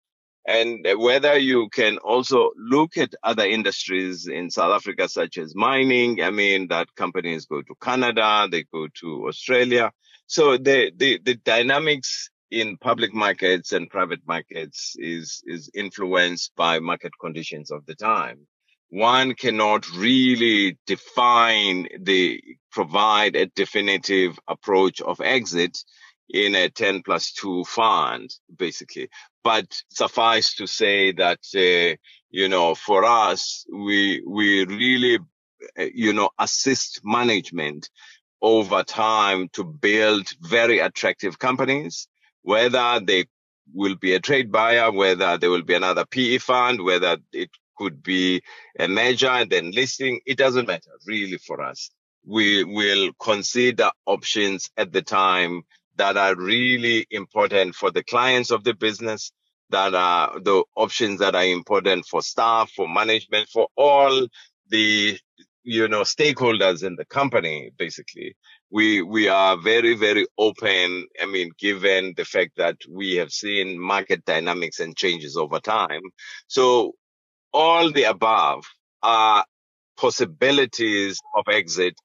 and 0.47 0.87
whether 0.97 1.37
you 1.37 1.67
can 1.69 1.97
also 1.97 2.51
look 2.57 2.97
at 2.97 3.13
other 3.23 3.45
industries 3.45 4.25
in 4.27 4.49
South 4.49 4.71
Africa, 4.71 5.09
such 5.09 5.37
as 5.37 5.53
mining. 5.53 6.23
I 6.23 6.31
mean, 6.31 6.69
that 6.69 6.95
companies 6.95 7.45
go 7.45 7.61
to 7.61 7.75
Canada, 7.81 8.47
they 8.49 8.63
go 8.63 8.87
to 9.01 9.27
Australia. 9.27 9.91
So 10.27 10.57
the, 10.57 10.91
the, 10.95 11.19
the 11.23 11.35
dynamics 11.35 12.29
in 12.51 12.77
public 12.77 13.13
markets 13.13 13.73
and 13.73 13.89
private 13.89 14.21
markets 14.27 14.95
is, 14.97 15.41
is 15.45 15.69
influenced 15.73 16.55
by 16.55 16.79
market 16.79 17.11
conditions 17.19 17.71
of 17.71 17.85
the 17.85 17.95
time. 17.95 18.47
One 18.89 19.35
cannot 19.35 19.89
really 19.95 20.77
define 20.87 21.87
the, 21.99 22.41
provide 22.71 23.35
a 23.35 23.45
definitive 23.45 24.39
approach 24.47 24.99
of 24.99 25.21
exit 25.21 25.77
in 26.29 26.55
a 26.55 26.69
10 26.69 27.03
plus 27.03 27.31
2 27.33 27.65
fund, 27.65 28.31
basically. 28.55 29.09
But 29.43 29.65
suffice 29.89 30.55
to 30.55 30.67
say 30.67 31.11
that, 31.13 31.39
uh, 31.55 31.97
you 32.31 32.49
know, 32.49 32.73
for 32.73 33.03
us, 33.03 33.65
we, 33.71 34.23
we 34.25 34.65
really, 34.65 35.19
uh, 35.77 35.85
you 35.93 36.13
know, 36.13 36.31
assist 36.39 37.01
management 37.03 37.89
over 38.41 38.83
time 38.83 39.49
to 39.53 39.63
build 39.63 40.27
very 40.41 40.79
attractive 40.79 41.37
companies 41.37 42.07
whether 42.49 42.99
they 43.05 43.27
will 43.75 43.95
be 43.95 44.15
a 44.15 44.19
trade 44.19 44.51
buyer, 44.51 44.91
whether 44.91 45.37
there 45.37 45.51
will 45.51 45.61
be 45.61 45.75
another 45.75 46.03
PE 46.03 46.39
fund, 46.39 46.83
whether 46.83 47.17
it 47.31 47.51
could 47.77 48.01
be 48.01 48.41
a 48.79 48.87
merger 48.87 49.27
and 49.27 49.51
then 49.51 49.69
listing. 49.69 50.19
It 50.25 50.39
doesn't 50.39 50.67
matter 50.67 50.89
really 51.05 51.37
for 51.37 51.61
us. 51.61 51.91
We 52.25 52.63
will 52.63 53.11
consider 53.21 53.91
options 54.07 54.71
at 54.77 54.91
the 54.91 55.03
time 55.03 55.61
that 55.97 56.17
are 56.17 56.35
really 56.35 57.05
important 57.11 57.75
for 57.75 57.91
the 57.91 58.03
clients 58.03 58.49
of 58.49 58.63
the 58.63 58.73
business, 58.73 59.31
that 59.69 59.93
are 59.93 60.39
the 60.39 60.63
options 60.75 61.19
that 61.19 61.35
are 61.35 61.45
important 61.45 62.07
for 62.07 62.23
staff, 62.23 62.71
for 62.75 62.89
management, 62.89 63.47
for 63.49 63.67
all 63.77 64.25
the, 64.69 65.19
you 65.63 65.87
know, 65.87 66.01
stakeholders 66.01 66.83
in 66.83 66.95
the 66.95 67.05
company, 67.05 67.69
basically 67.77 68.35
we 68.71 69.01
we 69.01 69.27
are 69.27 69.57
very 69.57 69.95
very 69.95 70.25
open 70.37 71.05
i 71.21 71.25
mean 71.25 71.49
given 71.57 72.13
the 72.17 72.25
fact 72.25 72.51
that 72.57 72.77
we 72.89 73.15
have 73.15 73.31
seen 73.31 73.79
market 73.79 74.23
dynamics 74.25 74.79
and 74.79 74.95
changes 74.95 75.35
over 75.37 75.59
time 75.59 76.01
so 76.47 76.93
all 77.53 77.91
the 77.91 78.03
above 78.03 78.63
are 79.01 79.43
possibilities 79.97 81.19
of 81.35 81.43
exit 81.49 81.95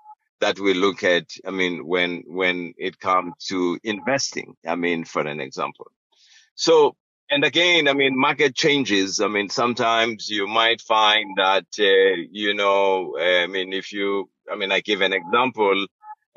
that 0.41 0.59
we 0.59 0.75
look 0.75 1.05
at 1.05 1.27
i 1.47 1.51
mean 1.51 1.87
when 1.87 2.23
when 2.27 2.73
it 2.79 2.99
comes 2.99 3.33
to 3.47 3.79
investing 3.85 4.55
i 4.67 4.75
mean 4.75 5.05
for 5.05 5.23
an 5.23 5.41
example 5.41 5.91
so 6.55 6.97
and 7.31 7.45
again, 7.45 7.89
I 7.89 7.95
mean, 7.95 8.19
market 8.19 8.55
changes. 8.55 9.21
I 9.21 9.29
mean, 9.29 9.49
sometimes 9.49 10.29
you 10.29 10.47
might 10.47 10.81
find 10.83 11.37
that, 11.37 11.65
uh, 11.79 12.23
you 12.31 12.55
know, 12.55 13.17
I 13.19 13.47
mean, 13.47 13.73
if 13.73 13.93
you, 13.93 14.29
I 14.51 14.57
mean, 14.57 14.71
I 14.71 14.81
give 14.81 15.01
an 15.01 15.13
example. 15.13 15.87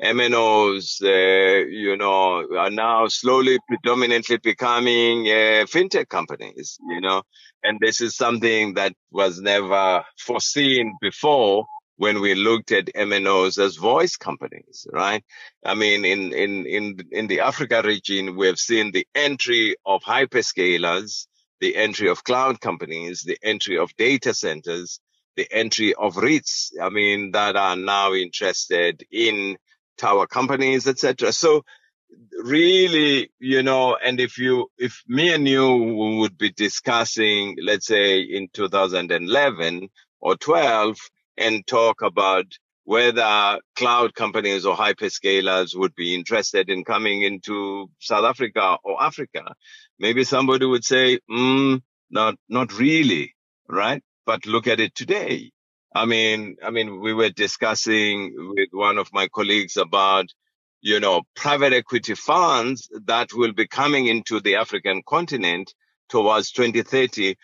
MNOs, 0.02 1.02
uh, 1.02 1.66
you 1.66 1.96
know, 1.96 2.46
are 2.56 2.70
now 2.70 3.08
slowly 3.08 3.58
predominantly 3.66 4.36
becoming 4.36 5.26
uh, 5.26 5.66
fintech 5.66 6.08
companies, 6.08 6.78
you 6.88 7.00
know, 7.00 7.22
and 7.64 7.80
this 7.80 8.00
is 8.00 8.16
something 8.16 8.74
that 8.74 8.92
was 9.10 9.40
never 9.40 10.04
foreseen 10.18 10.96
before 11.00 11.66
when 11.96 12.20
we 12.20 12.36
looked 12.36 12.70
at 12.70 12.86
MNOs 12.94 13.58
as 13.58 13.74
voice 13.74 14.16
companies, 14.16 14.86
right? 14.92 15.24
I 15.64 15.74
mean, 15.74 16.04
in, 16.04 16.32
in, 16.32 16.64
in, 16.64 16.98
in 17.10 17.26
the 17.26 17.40
Africa 17.40 17.82
region, 17.84 18.36
we 18.36 18.46
have 18.46 18.58
seen 18.58 18.92
the 18.92 19.06
entry 19.16 19.74
of 19.84 20.02
hyperscalers, 20.02 21.26
the 21.60 21.74
entry 21.74 22.08
of 22.08 22.22
cloud 22.22 22.60
companies, 22.60 23.22
the 23.22 23.36
entry 23.42 23.78
of 23.78 23.90
data 23.96 24.32
centers, 24.32 25.00
the 25.36 25.48
entry 25.50 25.92
of 25.94 26.14
REITs, 26.14 26.70
I 26.80 26.88
mean, 26.88 27.32
that 27.32 27.56
are 27.56 27.76
now 27.76 28.14
interested 28.14 29.04
in 29.10 29.56
tower 29.98 30.26
companies, 30.26 30.86
etc. 30.86 31.32
So 31.32 31.62
really, 32.38 33.30
you 33.38 33.62
know, 33.62 33.96
and 33.96 34.20
if 34.20 34.38
you, 34.38 34.68
if 34.78 35.02
me 35.06 35.32
and 35.32 35.46
you 35.46 35.76
would 36.20 36.38
be 36.38 36.50
discussing, 36.52 37.56
let's 37.62 37.86
say 37.86 38.20
in 38.20 38.48
2011 38.52 39.88
or 40.20 40.36
12 40.36 40.96
and 41.36 41.66
talk 41.66 42.02
about 42.02 42.46
whether 42.84 43.58
cloud 43.76 44.14
companies 44.14 44.64
or 44.64 44.74
hyperscalers 44.74 45.76
would 45.76 45.94
be 45.94 46.14
interested 46.14 46.70
in 46.70 46.84
coming 46.84 47.22
into 47.22 47.90
South 47.98 48.24
Africa 48.24 48.78
or 48.82 49.02
Africa, 49.02 49.54
maybe 49.98 50.24
somebody 50.24 50.64
would 50.64 50.84
say, 50.84 51.18
mm, 51.30 51.82
not, 52.10 52.36
not 52.48 52.78
really, 52.78 53.34
right? 53.68 54.02
But 54.24 54.46
look 54.46 54.66
at 54.66 54.80
it 54.80 54.94
today. 54.94 55.50
I 55.98 56.04
mean, 56.04 56.58
I 56.62 56.70
mean, 56.70 57.00
we 57.00 57.12
were 57.12 57.30
discussing 57.30 58.32
with 58.54 58.68
one 58.70 58.98
of 58.98 59.12
my 59.12 59.26
colleagues 59.26 59.76
about, 59.76 60.26
you 60.80 61.00
know, 61.00 61.22
private 61.34 61.72
equity 61.72 62.14
funds 62.14 62.88
that 63.06 63.32
will 63.32 63.52
be 63.52 63.66
coming 63.66 64.06
into 64.06 64.38
the 64.38 64.54
African 64.54 65.02
continent 65.04 65.74
towards 66.08 66.52
2030. 66.52 67.34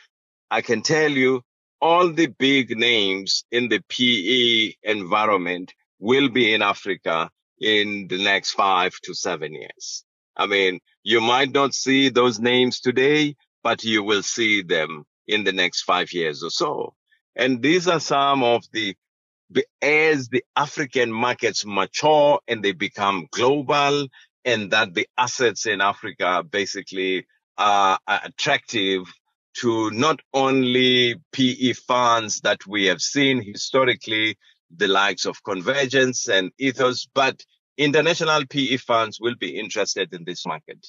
I 0.53 0.61
can 0.61 0.83
tell 0.83 1.11
you 1.11 1.43
all 1.81 2.13
the 2.13 2.29
big 2.29 2.79
names 2.79 3.45
in 3.51 3.71
the 3.71 3.81
PE 3.89 4.75
environment 4.85 5.75
will 5.99 6.29
be 6.29 6.55
in 6.55 6.63
Africa 6.63 7.31
in 7.61 8.07
the 8.07 8.23
next 8.23 8.53
five 8.53 8.95
to 9.03 9.15
seven 9.15 9.53
years. 9.53 10.05
I 10.37 10.47
mean, 10.47 10.79
you 11.03 11.21
might 11.21 11.51
not 11.51 11.75
see 11.75 12.09
those 12.09 12.39
names 12.39 12.79
today, 12.79 13.35
but 13.65 13.83
you 13.83 14.05
will 14.05 14.23
see 14.23 14.63
them 14.63 15.07
in 15.27 15.43
the 15.43 15.53
next 15.53 15.83
five 15.83 16.13
years 16.13 16.45
or 16.45 16.51
so. 16.51 16.95
And 17.37 17.63
these 17.63 17.89
are 17.89 18.01
some 18.01 18.43
of 18.43 18.65
the, 18.73 18.97
as 19.83 20.29
the 20.29 20.45
African 20.57 21.13
markets 21.13 21.65
mature 21.67 22.41
and 22.49 22.63
they 22.63 22.73
become 22.73 23.27
global 23.31 24.09
and 24.45 24.71
that 24.71 24.95
the 24.95 25.09
assets 25.17 25.67
in 25.67 25.81
Africa 25.81 26.45
basically 26.49 27.27
are, 27.57 27.99
attractive 28.07 29.03
to 29.55 29.91
not 29.93 30.21
only 30.33 31.15
PE 31.33 31.73
funds 31.75 32.41
that 32.41 32.67
we 32.67 32.87
have 32.87 33.01
seen 33.01 33.41
historically, 33.43 34.37
the 34.77 34.89
likes 34.89 35.27
of 35.27 35.43
Convergence 35.45 36.29
and 36.29 36.51
Ethos, 36.59 37.07
but 37.15 37.41
international 37.79 38.45
PE 38.47 38.79
funds 38.79 39.19
will 39.21 39.37
be 39.39 39.59
interested 39.59 40.13
in 40.13 40.25
this 40.25 40.45
market. 40.45 40.85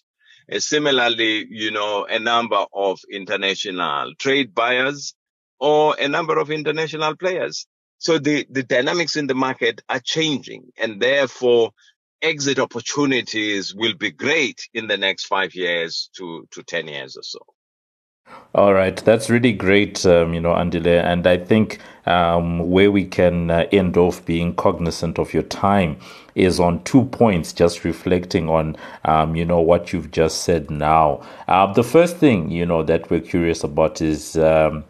And 0.50 0.62
similarly, 0.62 1.46
you 1.50 1.72
know, 1.72 2.06
a 2.06 2.20
number 2.20 2.66
of 2.74 3.00
international 3.12 4.14
trade 4.16 4.54
buyers 4.54 5.14
or 5.60 5.96
a 6.00 6.08
number 6.08 6.38
of 6.38 6.52
international 6.52 7.16
players. 7.16 7.68
So 7.98 8.20
the, 8.20 8.46
the 8.50 8.64
dynamics 8.64 9.16
in 9.16 9.28
the 9.28 9.36
market 9.36 9.82
are 9.90 10.02
changing 10.04 10.72
and 10.78 11.02
therefore 11.02 11.72
exit 12.22 12.60
opportunities 12.60 13.74
will 13.74 13.96
be 13.96 14.12
great 14.12 14.68
in 14.74 14.88
the 14.88 14.98
next 14.98 15.26
five 15.26 15.56
years 15.56 16.10
to, 16.18 16.48
to 16.52 16.64
10 16.64 16.88
years 16.88 17.16
or 17.18 17.24
so. 17.24 17.40
All 18.56 18.74
right, 18.74 18.96
that's 18.96 19.30
really 19.30 19.52
great, 19.52 20.06
um, 20.06 20.34
you 20.34 20.40
know, 20.40 20.54
Andile. 20.54 21.04
And 21.04 21.28
I 21.28 21.38
think 21.38 21.80
um, 22.06 22.70
where 22.70 22.90
we 22.90 23.06
can 23.06 23.52
uh, 23.52 23.68
end 23.72 23.98
off 23.98 24.26
being 24.26 24.56
cognizant 24.56 25.20
of 25.20 25.34
your 25.34 25.44
time 25.44 25.98
is 26.36 26.60
on 26.60 26.84
two 26.86 27.06
points, 27.06 27.54
just 27.54 27.84
reflecting 27.84 28.50
on, 28.50 28.78
um, 29.04 29.36
you 29.36 29.46
know, 29.46 29.60
what 29.60 29.94
you've 29.94 30.10
just 30.12 30.44
said 30.44 30.72
now. 30.72 31.22
Uh, 31.48 31.72
the 31.74 31.84
first 31.84 32.18
thing, 32.18 32.50
you 32.50 32.66
know, 32.66 32.82
that 32.82 33.10
we're 33.12 33.20
curious 33.20 33.64
about 33.64 34.02
is 34.02 34.38
um, 34.38 34.86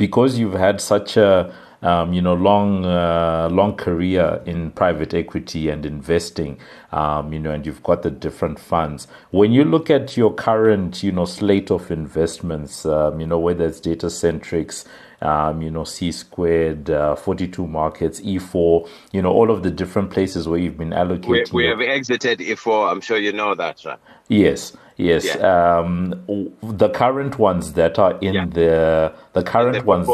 because 0.00 0.38
you've 0.38 0.54
had 0.54 0.80
such 0.80 1.18
a 1.18 1.52
um, 1.82 2.12
you 2.12 2.20
know, 2.20 2.34
long, 2.34 2.84
uh, 2.84 3.48
long 3.50 3.74
career 3.76 4.42
in 4.44 4.70
private 4.70 5.14
equity 5.14 5.68
and 5.68 5.86
investing, 5.86 6.58
um, 6.92 7.32
you 7.32 7.38
know, 7.38 7.50
and 7.50 7.64
you've 7.64 7.82
got 7.82 8.02
the 8.02 8.10
different 8.10 8.58
funds. 8.58 9.08
When 9.30 9.52
you 9.52 9.64
look 9.64 9.88
at 9.88 10.16
your 10.16 10.34
current, 10.34 11.02
you 11.02 11.12
know, 11.12 11.24
slate 11.24 11.70
of 11.70 11.90
investments, 11.90 12.84
um, 12.84 13.20
you 13.20 13.26
know, 13.26 13.38
whether 13.38 13.66
it's 13.66 13.80
Datacentrix, 13.80 14.84
um, 15.22 15.62
you 15.62 15.70
know, 15.70 15.84
C 15.84 16.12
squared, 16.12 16.90
uh, 16.90 17.16
42 17.16 17.66
markets, 17.66 18.20
E4, 18.20 18.88
you 19.12 19.22
know, 19.22 19.30
all 19.30 19.50
of 19.50 19.62
the 19.62 19.70
different 19.70 20.10
places 20.10 20.48
where 20.48 20.58
you've 20.58 20.78
been 20.78 20.90
allocating. 20.90 21.52
We, 21.52 21.64
we 21.64 21.66
have 21.68 21.80
exited 21.80 22.40
E4. 22.40 22.90
I'm 22.90 23.00
sure 23.00 23.18
you 23.18 23.32
know 23.32 23.54
that, 23.54 23.84
right? 23.84 23.98
Yes, 24.28 24.76
yes. 25.00 25.24
Yeah. 25.24 25.78
Um, 25.78 26.22
the 26.62 26.88
current 26.90 27.38
ones 27.38 27.72
that 27.74 27.98
are 27.98 28.18
in 28.20 28.34
yeah. 28.34 28.46
the 28.46 29.12
the 29.32 29.42
current 29.42 29.78
the 29.78 29.84
ones 29.84 30.08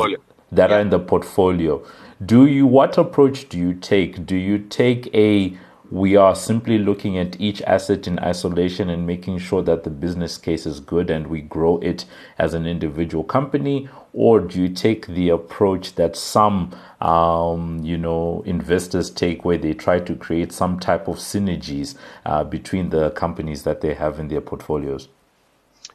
that 0.53 0.71
yeah. 0.71 0.77
are 0.77 0.81
in 0.81 0.91
the 0.91 0.99
portfolio. 0.99 1.85
Do 2.25 2.47
you 2.47 2.67
what 2.67 2.97
approach 2.97 3.49
do 3.49 3.59
you 3.59 3.75
take? 3.75 4.25
Do 4.25 4.37
you 4.37 4.59
take 4.59 5.15
a 5.15 5.57
we 5.91 6.17
are 6.17 6.35
simply 6.35 6.79
looking 6.79 7.17
at 7.17 7.41
each 7.41 7.63
asset 7.63 8.09
in 8.09 8.19
isolation 8.19 8.91
and 8.91 9.07
making 9.07 9.39
sure 9.39 9.63
that 9.63 9.85
the 9.85 9.91
business 9.91 10.37
case 10.37 10.67
is 10.67 10.81
good 10.81 11.11
and 11.11 11.29
we 11.29 11.41
grow 11.41 11.79
it 11.79 12.05
as 12.39 12.55
an 12.55 12.67
individual 12.67 13.23
company 13.23 13.89
or 14.17 14.41
do 14.41 14.63
you 14.63 14.69
take 14.71 15.07
the 15.09 15.29
approach 15.29 15.95
that 15.97 16.17
some 16.17 16.75
um, 17.03 17.85
you 17.85 17.99
know 17.99 18.43
investors 18.47 19.11
take 19.11 19.45
where 19.45 19.59
they 19.59 19.75
try 19.75 20.01
to 20.01 20.17
create 20.17 20.51
some 20.53 20.81
type 20.81 21.07
of 21.07 21.17
synergies 21.17 21.95
uh, 22.25 22.43
between 22.43 22.89
the 22.89 23.11
companies 23.11 23.63
that 23.63 23.83
they 23.83 23.95
have 23.95 24.19
in 24.19 24.29
their 24.29 24.41
portfolios 24.41 25.09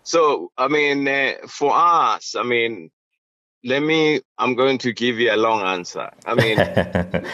so 0.03 0.51
i 0.57 0.67
mean 0.67 1.07
uh, 1.07 1.33
for 1.47 1.75
us 1.75 2.35
i 2.35 2.43
mean 2.43 2.91
let 3.63 3.81
me 3.81 4.21
i'm 4.37 4.55
going 4.55 4.77
to 4.77 4.93
give 4.93 5.19
you 5.19 5.33
a 5.33 5.35
long 5.37 5.61
answer 5.63 6.09
i 6.25 6.35
mean 6.35 6.57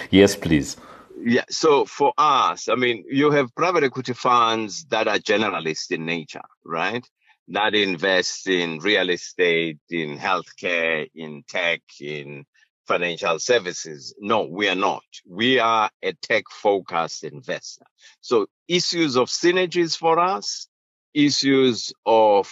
yes 0.10 0.36
please 0.36 0.78
yeah. 1.20 1.46
So 1.50 1.86
for 1.86 2.14
us, 2.16 2.70
I 2.70 2.76
mean, 2.76 3.04
you 3.10 3.32
have 3.32 3.54
private 3.56 3.84
equity 3.84 4.14
funds 4.14 4.86
that 4.90 5.08
are 5.08 5.18
generalist 5.18 5.90
in 5.90 6.06
nature, 6.06 6.44
right? 6.64 7.04
That 7.50 7.76
invest 7.76 8.48
in 8.48 8.80
real 8.80 9.10
estate, 9.10 9.80
in 9.90 10.18
healthcare, 10.18 11.08
in 11.16 11.44
tech, 11.48 11.82
in 12.00 12.46
financial 12.88 13.40
services. 13.40 14.14
No, 14.20 14.46
we 14.46 14.68
are 14.68 14.76
not. 14.76 15.04
We 15.26 15.60
are 15.60 15.90
a 16.02 16.14
tech 16.14 16.46
focused 16.50 17.24
investor. 17.24 17.86
So 18.22 18.48
issues 18.68 19.16
of 19.16 19.30
synergies 19.30 19.98
for 19.98 20.20
us, 20.20 20.68
issues 21.14 21.94
of 22.06 22.52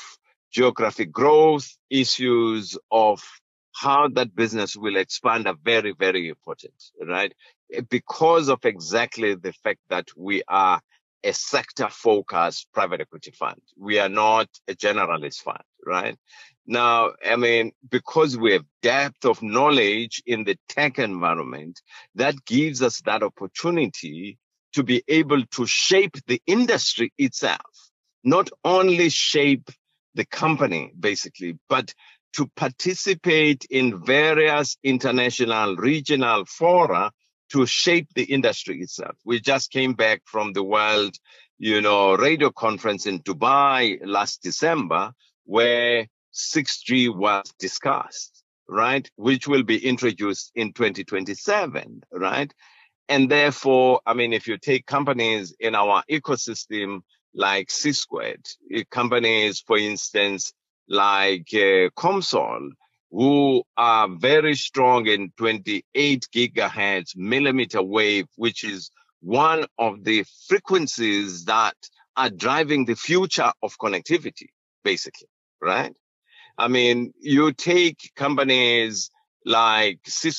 geographic 0.51 1.11
growth, 1.11 1.75
issues 1.89 2.77
of 2.91 3.21
how 3.73 4.07
that 4.07 4.35
business 4.35 4.77
will 4.77 4.95
expand 4.95 5.47
are 5.47 5.57
very, 5.61 5.93
very 5.93 6.29
important, 6.29 6.73
right? 7.05 7.33
because 7.89 8.49
of 8.49 8.63
exactly 8.63 9.35
the 9.35 9.53
fact 9.53 9.79
that 9.89 10.07
we 10.15 10.43
are 10.47 10.81
a 11.25 11.34
sector 11.34 11.89
focused 11.89 12.67
private 12.72 13.01
equity 13.01 13.32
fund. 13.32 13.60
We 13.77 14.00
are 14.00 14.10
not 14.10 14.48
a 14.67 14.75
generalist 14.75 15.41
fund, 15.41 15.63
right? 15.86 16.15
Now, 16.67 17.12
I 17.25 17.36
mean, 17.36 17.72
because 17.89 18.38
we 18.38 18.53
have 18.53 18.65
depth 18.82 19.25
of 19.25 19.41
knowledge 19.41 20.22
in 20.25 20.44
the 20.44 20.58
tech 20.70 21.00
environment, 21.00 21.82
that 22.15 22.46
gives 22.46 22.82
us 22.82 23.01
that 23.01 23.24
opportunity 23.24 24.38
to 24.74 24.84
be 24.84 25.03
able 25.08 25.44
to 25.46 25.65
shape 25.65 26.15
the 26.27 26.41
industry 26.46 27.12
itself, 27.17 27.89
not 28.24 28.50
only 28.63 29.10
shape 29.10 29.70
the 30.13 30.25
company, 30.25 30.91
basically, 31.00 31.58
but 31.70 31.94
to 32.34 32.48
participate 32.55 33.65
in 33.70 34.03
various 34.03 34.77
international 34.84 35.75
regional 35.75 36.46
fora 36.46 37.12
to 37.51 37.65
shape 37.65 38.07
the 38.15 38.23
industry 38.23 38.81
itself. 38.81 39.15
We 39.23 39.39
just 39.39 39.71
came 39.71 39.93
back 39.93 40.21
from 40.25 40.53
the 40.53 40.63
World, 40.63 41.15
you 41.57 41.81
know, 41.81 42.15
radio 42.15 42.51
conference 42.51 43.05
in 43.05 43.19
Dubai 43.19 43.99
last 44.03 44.41
December 44.41 45.11
where 45.45 46.07
6G 46.33 47.15
was 47.15 47.43
discussed, 47.59 48.43
right? 48.67 49.09
Which 49.15 49.47
will 49.47 49.63
be 49.63 49.85
introduced 49.85 50.51
in 50.55 50.73
2027, 50.73 52.03
right? 52.11 52.53
And 53.07 53.29
therefore, 53.29 54.01
I 54.05 54.13
mean, 54.13 54.33
if 54.33 54.48
you 54.48 54.57
take 54.57 54.85
companies 54.85 55.55
in 55.59 55.75
our 55.75 56.03
ecosystem 56.09 57.01
like 57.33 57.70
C 57.70 57.91
squared, 57.91 58.46
companies, 58.89 59.61
for 59.65 59.77
instance, 59.77 60.53
like 60.87 61.48
uh, 61.53 61.89
Comsol, 61.96 62.70
who 63.15 63.63
are 63.77 64.09
very 64.09 64.55
strong 64.55 65.07
in 65.07 65.31
28 65.37 66.27
gigahertz 66.35 67.15
millimeter 67.15 67.81
wave, 67.81 68.25
which 68.35 68.65
is 68.65 68.91
one 69.21 69.65
of 69.79 70.03
the 70.03 70.25
frequencies 70.49 71.45
that 71.45 71.77
are 72.17 72.29
driving 72.29 72.83
the 72.83 72.95
future 72.95 73.53
of 73.63 73.77
connectivity, 73.77 74.49
basically, 74.83 75.29
right? 75.61 75.95
I 76.57 76.67
mean, 76.67 77.13
you 77.21 77.53
take 77.53 78.11
companies 78.17 79.09
like 79.45 79.99
C 80.05 80.31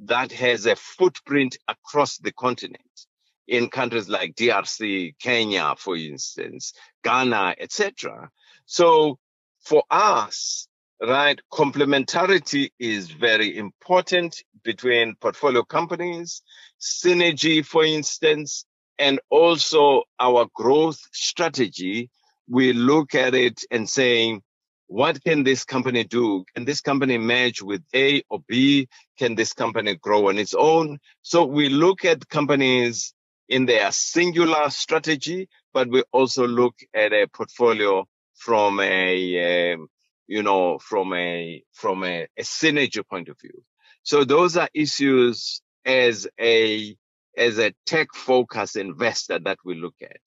that 0.00 0.30
has 0.32 0.66
a 0.66 0.76
footprint 0.76 1.56
across 1.66 2.18
the 2.18 2.32
continent 2.32 3.06
in 3.46 3.70
countries 3.70 4.10
like 4.10 4.34
DRC, 4.34 5.14
Kenya, 5.18 5.76
for 5.78 5.96
instance, 5.96 6.74
Ghana, 7.02 7.54
etc. 7.58 8.28
So 8.66 9.18
for 9.62 9.84
us, 9.90 10.67
right? 11.00 11.40
Complementarity 11.52 12.70
is 12.78 13.10
very 13.10 13.56
important 13.56 14.42
between 14.64 15.14
portfolio 15.20 15.62
companies, 15.62 16.42
synergy, 16.80 17.64
for 17.64 17.84
instance, 17.84 18.64
and 18.98 19.20
also 19.30 20.02
our 20.18 20.46
growth 20.54 20.98
strategy. 21.12 22.10
We 22.48 22.72
look 22.72 23.14
at 23.14 23.34
it 23.34 23.62
and 23.70 23.88
saying, 23.88 24.42
what 24.88 25.22
can 25.22 25.44
this 25.44 25.64
company 25.64 26.04
do? 26.04 26.44
Can 26.54 26.64
this 26.64 26.80
company 26.80 27.18
merge 27.18 27.60
with 27.62 27.82
A 27.94 28.22
or 28.30 28.40
B? 28.48 28.88
Can 29.18 29.34
this 29.34 29.52
company 29.52 29.96
grow 29.96 30.28
on 30.28 30.38
its 30.38 30.54
own? 30.54 30.98
So 31.22 31.44
we 31.44 31.68
look 31.68 32.04
at 32.04 32.28
companies 32.28 33.12
in 33.48 33.66
their 33.66 33.92
singular 33.92 34.70
strategy, 34.70 35.48
but 35.74 35.88
we 35.88 36.02
also 36.12 36.46
look 36.46 36.74
at 36.94 37.12
a 37.12 37.26
portfolio 37.26 38.06
from 38.34 38.80
a, 38.80 39.74
um, 39.74 39.88
you 40.28 40.42
know, 40.42 40.78
from 40.78 41.12
a, 41.14 41.62
from 41.72 42.04
a, 42.04 42.28
a 42.38 42.42
synergy 42.42 43.02
point 43.08 43.28
of 43.28 43.40
view. 43.40 43.64
So 44.02 44.24
those 44.24 44.56
are 44.56 44.68
issues 44.74 45.60
as 45.84 46.28
a, 46.40 46.96
as 47.36 47.58
a 47.58 47.74
tech 47.86 48.08
focused 48.14 48.76
investor 48.76 49.38
that 49.40 49.58
we 49.64 49.74
look 49.74 49.94
at. 50.02 50.20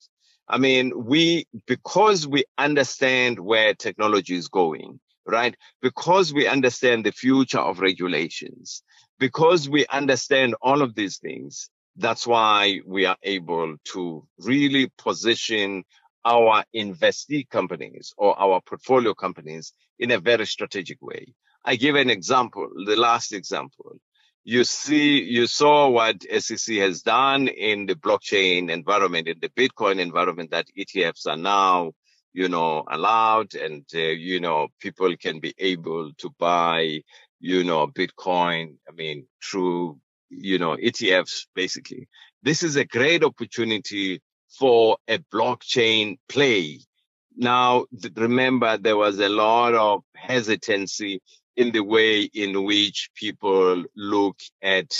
I 0.48 0.58
mean, 0.58 0.92
we, 0.96 1.46
because 1.68 2.28
we 2.28 2.44
understand 2.58 3.40
where 3.40 3.74
technology 3.74 4.36
is 4.36 4.50
going, 4.50 5.00
right? 5.26 5.56
Because 5.82 6.34
we 6.34 6.48
understand 6.48 7.06
the 7.06 7.12
future 7.12 7.60
of 7.60 7.80
regulations, 7.80 8.84
because 9.20 9.70
we 9.70 9.86
understand 9.88 10.56
all 10.62 10.82
of 10.82 10.96
these 10.96 11.20
things, 11.20 11.70
that's 11.96 12.26
why 12.26 12.80
we 12.86 13.06
are 13.06 13.18
able 13.24 13.76
to 13.94 14.28
really 14.40 14.92
position 14.98 15.84
our 16.26 16.64
investee 16.76 17.50
companies 17.50 18.14
or 18.18 18.40
our 18.40 18.62
portfolio 18.62 19.14
companies 19.14 19.74
in 20.00 20.12
a 20.12 20.20
very 20.20 20.46
strategic 20.46 21.02
way. 21.02 21.34
I 21.64 21.76
give 21.76 21.96
an 21.96 22.10
example, 22.10 22.70
the 22.86 22.96
last 22.96 23.34
example. 23.34 23.98
You 24.44 24.64
see, 24.64 25.22
you 25.22 25.46
saw 25.46 25.90
what 25.90 26.24
SEC 26.24 26.78
has 26.78 27.04
done 27.04 27.48
in 27.48 27.86
the 27.86 27.94
blockchain 27.94 28.72
environment, 28.72 29.28
in 29.28 29.40
the 29.40 29.50
Bitcoin 29.50 30.00
environment 30.00 30.50
that 30.52 30.66
ETFs 30.78 31.28
are 31.28 31.38
now, 31.38 31.92
you 32.34 32.50
know, 32.50 32.84
allowed 32.90 33.54
and, 33.54 33.86
uh, 33.94 34.00
you 34.00 34.40
know, 34.40 34.70
people 34.80 35.16
can 35.18 35.40
be 35.40 35.54
able 35.60 36.12
to 36.18 36.32
buy, 36.40 37.02
you 37.40 37.64
know, 37.64 37.86
Bitcoin. 37.88 38.78
I 38.90 38.92
mean, 38.94 39.28
through, 39.44 40.00
you 40.30 40.58
know, 40.58 40.76
ETFs, 40.76 41.46
basically. 41.54 42.08
This 42.42 42.64
is 42.64 42.78
a 42.78 42.86
great 42.86 43.24
opportunity 43.24 44.22
for 44.58 44.98
a 45.08 45.18
blockchain 45.34 46.18
play. 46.28 46.80
Now, 47.36 47.86
remember, 48.16 48.78
there 48.78 48.98
was 48.98 49.20
a 49.20 49.30
lot 49.30 49.74
of 49.74 50.04
hesitancy 50.16 51.22
in 51.56 51.72
the 51.72 51.82
way 51.82 52.24
in 52.24 52.64
which 52.64 53.10
people 53.16 53.84
look 53.96 54.38
at, 54.62 54.92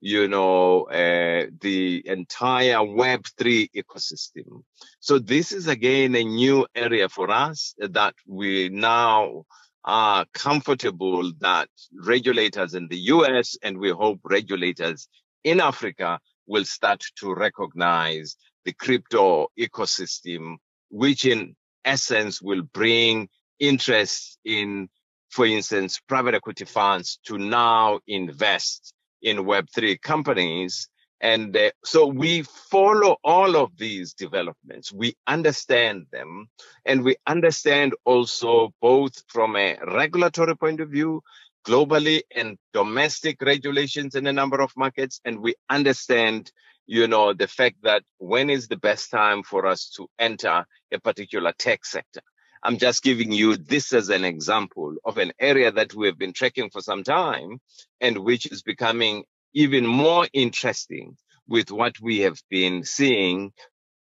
you 0.00 0.28
know, 0.28 0.82
uh, 0.84 1.46
the 1.60 2.02
entire 2.06 2.76
Web3 2.76 3.68
ecosystem. 3.74 4.62
So 5.00 5.18
this 5.18 5.52
is 5.52 5.68
again 5.68 6.14
a 6.14 6.24
new 6.24 6.66
area 6.74 7.08
for 7.08 7.30
us 7.30 7.74
that 7.78 8.14
we 8.26 8.70
now 8.70 9.44
are 9.84 10.24
comfortable 10.32 11.30
that 11.40 11.68
regulators 11.92 12.74
in 12.74 12.88
the 12.88 12.98
US 13.14 13.56
and 13.62 13.76
we 13.78 13.90
hope 13.90 14.20
regulators 14.24 15.08
in 15.42 15.60
Africa 15.60 16.18
will 16.46 16.64
start 16.64 17.02
to 17.16 17.34
recognize 17.34 18.36
the 18.64 18.72
crypto 18.72 19.48
ecosystem, 19.58 20.56
which 20.90 21.24
in 21.24 21.54
essence 21.84 22.40
will 22.40 22.62
bring 22.62 23.28
interest 23.58 24.38
in, 24.44 24.88
for 25.30 25.46
instance, 25.46 26.00
private 26.08 26.34
equity 26.34 26.64
funds 26.64 27.18
to 27.26 27.38
now 27.38 28.00
invest 28.06 28.94
in 29.22 29.38
Web3 29.38 30.00
companies. 30.00 30.88
And 31.20 31.56
uh, 31.56 31.70
so 31.84 32.06
we 32.06 32.42
follow 32.42 33.16
all 33.24 33.56
of 33.56 33.70
these 33.78 34.12
developments. 34.12 34.92
We 34.92 35.16
understand 35.26 36.06
them 36.12 36.48
and 36.84 37.02
we 37.02 37.16
understand 37.26 37.94
also 38.04 38.74
both 38.82 39.22
from 39.28 39.56
a 39.56 39.78
regulatory 39.86 40.56
point 40.56 40.80
of 40.80 40.90
view, 40.90 41.22
globally 41.66 42.20
and 42.34 42.58
domestic 42.72 43.40
regulations 43.40 44.14
in 44.14 44.26
a 44.26 44.32
number 44.32 44.60
of 44.60 44.72
markets. 44.76 45.20
And 45.24 45.40
we 45.40 45.54
understand, 45.70 46.52
you 46.86 47.06
know, 47.08 47.32
the 47.32 47.48
fact 47.48 47.76
that 47.82 48.02
when 48.18 48.50
is 48.50 48.68
the 48.68 48.76
best 48.76 49.10
time 49.10 49.42
for 49.42 49.66
us 49.66 49.90
to 49.96 50.08
enter 50.18 50.66
a 50.92 51.00
particular 51.00 51.52
tech 51.58 51.84
sector. 51.84 52.20
I'm 52.62 52.78
just 52.78 53.02
giving 53.02 53.30
you 53.30 53.56
this 53.56 53.92
as 53.92 54.08
an 54.08 54.24
example 54.24 54.94
of 55.04 55.18
an 55.18 55.32
area 55.38 55.70
that 55.70 55.94
we 55.94 56.06
have 56.06 56.18
been 56.18 56.32
tracking 56.32 56.70
for 56.70 56.80
some 56.80 57.04
time 57.04 57.60
and 58.00 58.18
which 58.18 58.46
is 58.46 58.62
becoming 58.62 59.24
even 59.52 59.86
more 59.86 60.26
interesting 60.32 61.16
with 61.46 61.70
what 61.70 62.00
we 62.00 62.20
have 62.20 62.40
been 62.48 62.84
seeing, 62.84 63.52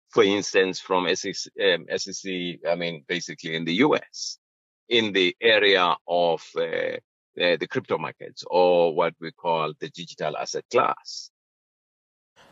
for 0.10 0.24
instance, 0.24 0.80
from 0.80 1.08
SEC, 1.16 1.52
um, 1.60 1.86
SEC 1.98 2.32
I 2.70 2.76
mean, 2.76 3.04
basically 3.08 3.56
in 3.56 3.66
the 3.66 3.76
US, 3.86 4.38
in 4.90 5.12
the 5.12 5.36
area 5.42 5.96
of 6.08 6.44
uh, 6.56 6.62
uh, 6.62 7.58
the 7.58 7.68
crypto 7.68 7.98
markets 7.98 8.44
or 8.46 8.94
what 8.94 9.16
we 9.20 9.32
call 9.32 9.74
the 9.80 9.90
digital 9.90 10.38
asset 10.38 10.66
class. 10.70 11.31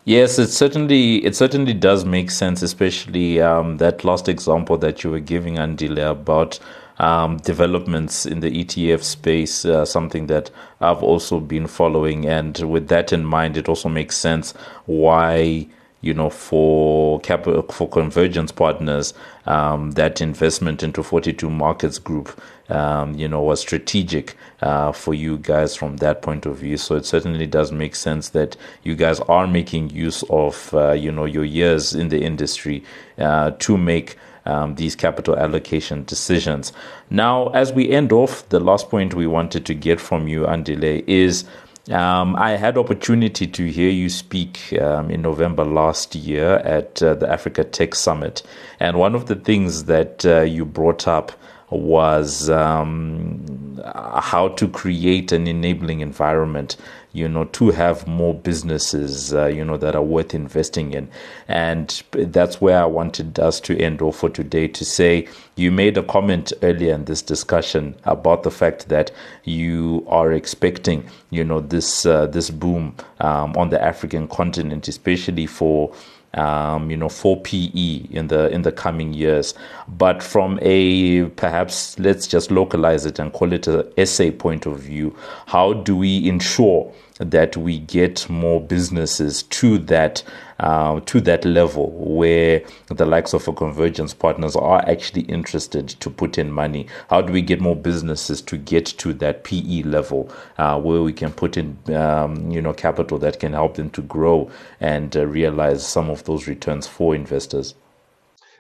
Yes, 0.06 0.40
it 0.40 0.48
certainly 0.48 1.24
it 1.26 1.36
certainly 1.36 1.74
does 1.74 2.04
make 2.06 2.32
sense, 2.32 2.62
especially 2.64 3.42
um, 3.42 3.78
that 3.78 4.04
last 4.04 4.28
example 4.28 4.78
that 4.80 5.04
you 5.04 5.12
were 5.12 5.20
giving, 5.20 5.56
Andile, 5.56 6.12
about 6.12 6.60
um, 6.98 7.38
developments 7.38 8.26
in 8.26 8.40
the 8.40 8.50
ETF 8.52 9.04
space, 9.04 9.66
uh, 9.66 9.86
something 9.86 10.28
that 10.28 10.52
I've 10.82 11.04
also 11.04 11.40
been 11.40 11.68
following. 11.68 12.26
And 12.26 12.58
with 12.70 12.88
that 12.88 13.14
in 13.14 13.24
mind, 13.26 13.56
it 13.58 13.70
also 13.70 13.88
makes 13.90 14.18
sense 14.18 14.54
why 14.86 15.68
you 16.02 16.14
know, 16.14 16.30
for 16.30 17.20
capital 17.22 17.62
for 17.64 17.90
convergence 17.90 18.52
partners, 18.52 19.14
um, 19.46 19.92
that 19.92 20.22
investment 20.22 20.82
into 20.82 21.04
42 21.04 21.50
Markets 21.50 22.00
Group, 22.00 22.40
um, 22.70 23.16
you 23.16 23.28
know, 23.28 23.42
was 23.42 23.60
strategic 23.60 24.36
uh, 24.62 24.92
for 24.92 25.14
you 25.14 25.38
guys 25.38 25.76
from 25.76 25.98
that 25.98 26.22
point 26.22 26.46
of 26.46 26.58
view. 26.58 26.78
So 26.78 26.96
it 26.96 27.06
certainly 27.06 27.48
does 27.48 27.72
make 27.72 27.96
sense 27.96 28.30
that 28.30 28.56
you 28.84 28.96
guys 28.96 29.20
are 29.22 29.48
making 29.48 29.90
use 29.90 30.24
of, 30.30 30.74
uh, 30.74 30.92
you 30.92 31.12
know, 31.12 31.26
your 31.26 31.46
years 31.46 31.94
in 31.94 32.10
the 32.10 32.24
industry 32.24 32.84
uh, 33.18 33.52
to 33.52 33.78
make. 33.78 34.18
Um, 34.46 34.76
these 34.76 34.96
capital 34.96 35.36
allocation 35.38 36.06
decisions. 36.06 36.74
Now, 37.12 37.50
as 37.50 37.72
we 37.72 37.92
end 37.92 38.12
off, 38.12 38.48
the 38.50 38.60
last 38.60 38.90
point 38.90 39.14
we 39.14 39.28
wanted 39.28 39.64
to 39.68 39.76
get 39.76 40.00
from 40.00 40.28
you, 40.28 40.44
Andile, 40.44 41.04
is 41.06 41.46
um, 41.92 42.36
I 42.36 42.52
had 42.52 42.78
opportunity 42.78 43.48
to 43.48 43.66
hear 43.66 43.90
you 43.90 44.10
speak 44.10 44.74
um, 44.80 45.10
in 45.10 45.22
November 45.22 45.66
last 45.66 46.16
year 46.16 46.58
at 46.58 47.02
uh, 47.02 47.16
the 47.16 47.30
Africa 47.30 47.64
Tech 47.64 47.96
Summit, 47.96 48.44
and 48.80 48.98
one 48.98 49.16
of 49.16 49.26
the 49.26 49.36
things 49.36 49.86
that 49.86 50.26
uh, 50.26 50.42
you 50.42 50.66
brought 50.66 51.08
up 51.08 51.32
was 51.70 52.50
um, 52.50 53.82
how 54.22 54.50
to 54.50 54.68
create 54.68 55.32
an 55.32 55.48
enabling 55.48 56.02
environment 56.02 56.76
you 57.12 57.28
know, 57.28 57.46
to 57.46 57.72
have 57.72 58.08
more 58.08 58.36
businesses, 58.36 59.34
uh, 59.34 59.48
you 59.48 59.66
know, 59.66 59.78
that 59.78 59.96
are 59.96 60.04
worth 60.04 60.36
investing 60.36 60.94
in. 60.94 61.10
And 61.48 62.02
that's 62.12 62.62
where 62.62 62.82
I 62.82 62.86
wanted 62.86 63.40
us 63.40 63.60
to 63.62 63.78
end 63.80 64.02
off 64.02 64.18
for 64.18 64.30
today 64.30 64.68
to 64.68 64.86
say 64.86 65.28
you 65.56 65.72
made 65.72 65.98
a 65.98 66.04
comment 66.04 66.54
earlier 66.62 66.94
in 66.94 67.06
this 67.06 67.22
discussion 67.24 67.96
about 68.04 68.44
the 68.44 68.52
fact 68.52 68.90
that 68.90 69.12
you 69.44 70.06
are 70.08 70.32
expecting, 70.32 71.10
you 71.32 71.44
know, 71.44 71.62
this 71.62 72.06
uh, 72.06 72.28
this 72.28 72.52
boom 72.52 72.96
um, 73.22 73.56
on 73.58 73.70
the 73.70 73.84
African 73.84 74.28
continent, 74.28 74.88
especially 74.88 75.48
for 75.48 75.92
um, 76.34 76.92
you 76.92 76.98
know, 76.98 77.10
for 77.10 77.40
PE 77.42 78.08
in 78.12 78.28
the 78.28 78.50
in 78.50 78.62
the 78.62 78.72
coming 78.72 79.14
years. 79.14 79.54
But 79.88 80.22
from 80.22 80.60
a 80.62 81.24
perhaps 81.32 81.98
let's 82.00 82.28
just 82.28 82.52
localize 82.52 83.06
it 83.06 83.20
and 83.20 83.34
call 83.34 83.54
it 83.54 83.68
a 83.68 84.06
SA 84.06 84.32
point 84.32 84.66
of 84.66 84.80
view, 84.80 85.16
how 85.48 85.74
do 85.74 85.96
we 85.96 86.28
ensure 86.28 86.94
that 87.20 87.58
we 87.58 87.80
get 87.80 88.30
more 88.30 88.62
businesses 88.62 89.44
to 89.44 89.78
that 89.80 90.24
uh, 90.60 91.00
to 91.02 91.22
that 91.22 91.46
level 91.46 91.92
where 91.92 92.62
the 92.88 93.06
likes 93.06 93.34
of 93.34 93.48
a 93.48 93.54
convergence 93.54 94.14
partners 94.14 94.56
are 94.56 94.84
actually 94.88 95.22
interested 95.24 95.88
to 95.88 96.10
put 96.10 96.38
in 96.38 96.52
money? 96.52 96.88
How 97.10 97.22
do 97.22 97.32
we 97.34 97.42
get 97.42 97.62
more 97.62 97.76
businesses 97.76 98.42
to 98.44 98.58
get 98.58 98.86
to 98.86 99.14
that 99.14 99.44
PE 99.44 99.84
level 99.84 100.32
uh, 100.58 100.80
where 100.80 101.02
we 101.02 101.14
can 101.14 101.32
put 101.32 101.58
in 101.58 101.78
um, 101.96 102.50
you 102.52 102.62
know 102.62 102.74
capital 102.74 103.18
that 103.20 103.40
can 103.40 103.54
help 103.54 103.76
them 103.76 103.90
to 103.92 104.02
grow 104.02 104.50
and 104.80 105.16
uh, 105.16 105.26
realize 105.26 105.86
some 105.88 106.10
of 106.10 106.24
those 106.26 106.48
returns 106.48 106.88
for 106.88 107.16
investors? 107.16 107.76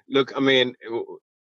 Look, 0.08 0.36
I 0.36 0.40
mean, 0.40 0.74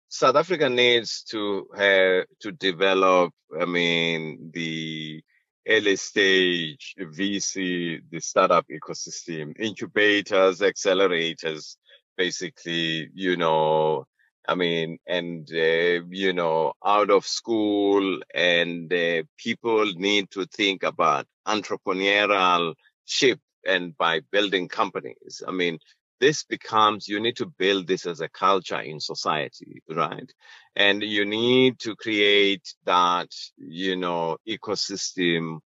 South 0.08 0.36
Africa 0.36 0.68
needs 0.68 1.22
to 1.30 1.66
have 1.76 2.24
to 2.40 2.52
develop. 2.52 3.32
I 3.60 3.66
mean, 3.66 4.50
the 4.54 5.22
early 5.68 5.96
stage 5.96 6.94
VC, 6.98 8.00
the 8.10 8.20
startup 8.20 8.66
ecosystem, 8.68 9.58
incubators, 9.58 10.60
accelerators, 10.60 11.76
basically, 12.16 13.10
you 13.14 13.36
know, 13.36 14.06
I 14.46 14.54
mean, 14.54 14.98
and, 15.06 15.48
uh, 15.50 16.04
you 16.10 16.32
know, 16.34 16.74
out 16.84 17.10
of 17.10 17.26
school 17.26 18.20
and 18.34 18.92
uh, 18.92 19.22
people 19.38 19.86
need 19.94 20.30
to 20.32 20.44
think 20.46 20.82
about 20.82 21.26
entrepreneurial 21.46 22.74
ship 23.06 23.40
and 23.66 23.96
by 23.96 24.20
building 24.30 24.68
companies. 24.68 25.42
I 25.46 25.52
mean, 25.52 25.78
this 26.24 26.42
becomes, 26.42 27.06
you 27.06 27.20
need 27.20 27.36
to 27.36 27.52
build 27.58 27.86
this 27.86 28.06
as 28.06 28.22
a 28.22 28.30
culture 28.30 28.80
in 28.80 28.98
society, 28.98 29.82
right? 29.90 30.32
And 30.74 31.02
you 31.02 31.26
need 31.26 31.78
to 31.80 31.94
create 31.96 32.66
that, 32.86 33.28
you 33.58 33.94
know, 33.96 34.38
ecosystem 34.48 35.58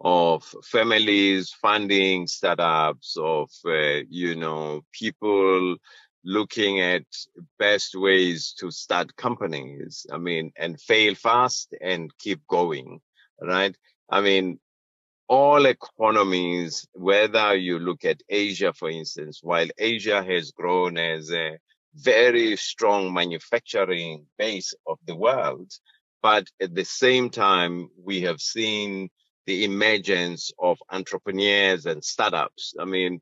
of 0.00 0.42
families 0.64 1.52
funding 1.60 2.26
startups, 2.28 3.18
of, 3.18 3.50
uh, 3.66 4.00
you 4.08 4.36
know, 4.36 4.80
people 4.90 5.76
looking 6.24 6.80
at 6.80 7.04
best 7.58 7.94
ways 7.94 8.54
to 8.60 8.70
start 8.70 9.14
companies. 9.16 10.06
I 10.10 10.16
mean, 10.16 10.50
and 10.56 10.80
fail 10.80 11.14
fast 11.14 11.74
and 11.82 12.10
keep 12.18 12.40
going, 12.48 13.00
right? 13.42 13.76
I 14.08 14.22
mean, 14.22 14.60
all 15.28 15.66
economies, 15.66 16.86
whether 16.92 17.54
you 17.54 17.78
look 17.78 18.04
at 18.04 18.22
Asia, 18.28 18.72
for 18.72 18.90
instance, 18.90 19.40
while 19.42 19.66
Asia 19.78 20.22
has 20.22 20.52
grown 20.52 20.96
as 20.98 21.32
a 21.32 21.58
very 21.94 22.56
strong 22.56 23.12
manufacturing 23.12 24.26
base 24.38 24.74
of 24.86 24.98
the 25.06 25.16
world, 25.16 25.72
but 26.22 26.46
at 26.60 26.74
the 26.74 26.84
same 26.84 27.30
time, 27.30 27.88
we 28.02 28.22
have 28.22 28.40
seen 28.40 29.08
the 29.46 29.64
emergence 29.64 30.52
of 30.58 30.78
entrepreneurs 30.90 31.86
and 31.86 32.04
startups. 32.04 32.74
I 32.78 32.84
mean, 32.84 33.20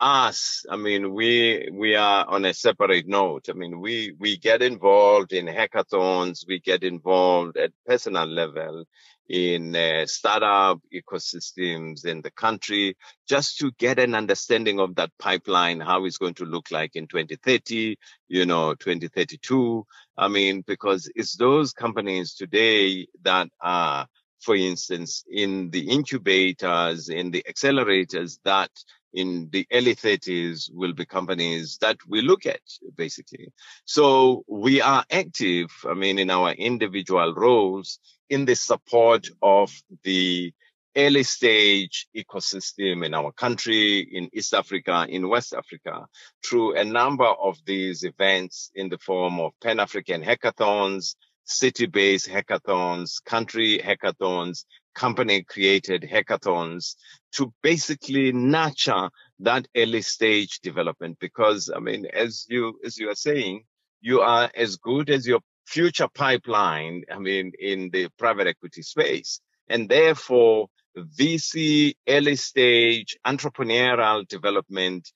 us, 0.00 0.64
I 0.68 0.76
mean, 0.76 1.14
we, 1.14 1.68
we 1.72 1.94
are 1.94 2.26
on 2.26 2.44
a 2.44 2.52
separate 2.52 3.06
note. 3.08 3.46
I 3.48 3.52
mean, 3.54 3.80
we, 3.80 4.14
we 4.18 4.36
get 4.36 4.60
involved 4.60 5.32
in 5.32 5.46
hackathons. 5.46 6.46
We 6.46 6.60
get 6.60 6.82
involved 6.82 7.56
at 7.56 7.72
personal 7.86 8.26
level 8.26 8.84
in 9.28 9.74
uh, 9.74 10.06
startup 10.06 10.80
ecosystems 10.94 12.04
in 12.04 12.22
the 12.22 12.30
country 12.30 12.96
just 13.28 13.58
to 13.58 13.72
get 13.78 13.98
an 13.98 14.14
understanding 14.14 14.78
of 14.80 14.94
that 14.96 15.10
pipeline, 15.18 15.80
how 15.80 16.04
it's 16.04 16.18
going 16.18 16.34
to 16.34 16.44
look 16.44 16.70
like 16.70 16.94
in 16.94 17.06
2030, 17.08 17.96
you 18.28 18.46
know, 18.46 18.74
2032. 18.74 19.84
I 20.16 20.28
mean, 20.28 20.62
because 20.66 21.10
it's 21.14 21.36
those 21.36 21.72
companies 21.72 22.34
today 22.34 23.06
that 23.22 23.48
are, 23.60 24.06
for 24.40 24.54
instance, 24.54 25.24
in 25.30 25.70
the 25.70 25.90
incubators, 25.90 27.08
in 27.08 27.30
the 27.30 27.44
accelerators 27.48 28.38
that 28.44 28.70
in 29.12 29.48
the 29.50 29.66
early 29.72 29.94
30s 29.94 30.70
will 30.72 30.92
be 30.92 31.06
companies 31.06 31.78
that 31.80 31.96
we 32.06 32.20
look 32.20 32.44
at 32.44 32.60
basically. 32.96 33.52
So 33.86 34.44
we 34.46 34.82
are 34.82 35.04
active, 35.10 35.68
I 35.88 35.94
mean, 35.94 36.18
in 36.18 36.30
our 36.30 36.52
individual 36.52 37.34
roles 37.34 37.98
in 38.28 38.44
the 38.44 38.56
support 38.56 39.28
of 39.42 39.72
the 40.02 40.52
early 40.96 41.22
stage 41.22 42.08
ecosystem 42.16 43.04
in 43.04 43.12
our 43.14 43.30
country, 43.32 44.00
in 44.00 44.30
East 44.32 44.54
Africa, 44.54 45.06
in 45.08 45.28
West 45.28 45.54
Africa, 45.54 46.06
through 46.44 46.74
a 46.76 46.84
number 46.84 47.26
of 47.26 47.58
these 47.66 48.02
events 48.02 48.70
in 48.74 48.88
the 48.88 48.98
form 48.98 49.38
of 49.38 49.52
Pan-African 49.62 50.22
hackathons, 50.22 51.14
city-based 51.44 52.28
hackathons, 52.28 53.22
country 53.24 53.78
hackathons, 53.78 54.64
company 54.94 55.42
created 55.42 56.02
hackathons 56.02 56.94
to 57.32 57.52
basically 57.62 58.32
nurture 58.32 59.10
that 59.40 59.68
early 59.76 60.00
stage 60.00 60.60
development. 60.60 61.18
Because, 61.20 61.70
I 61.74 61.78
mean, 61.78 62.06
as 62.06 62.46
you, 62.48 62.80
as 62.84 62.96
you 62.96 63.10
are 63.10 63.14
saying, 63.14 63.64
you 64.00 64.22
are 64.22 64.50
as 64.54 64.76
good 64.76 65.10
as 65.10 65.26
your 65.26 65.40
future 65.66 66.08
pipeline, 66.08 67.04
I 67.12 67.18
mean, 67.18 67.52
in 67.58 67.90
the 67.90 68.08
private 68.18 68.46
equity 68.46 68.82
space. 68.82 69.40
And 69.68 69.88
therefore, 69.88 70.68
VC, 70.96 71.94
early 72.08 72.36
stage, 72.36 73.16
entrepreneurial 73.26 74.26
development, 74.26 75.10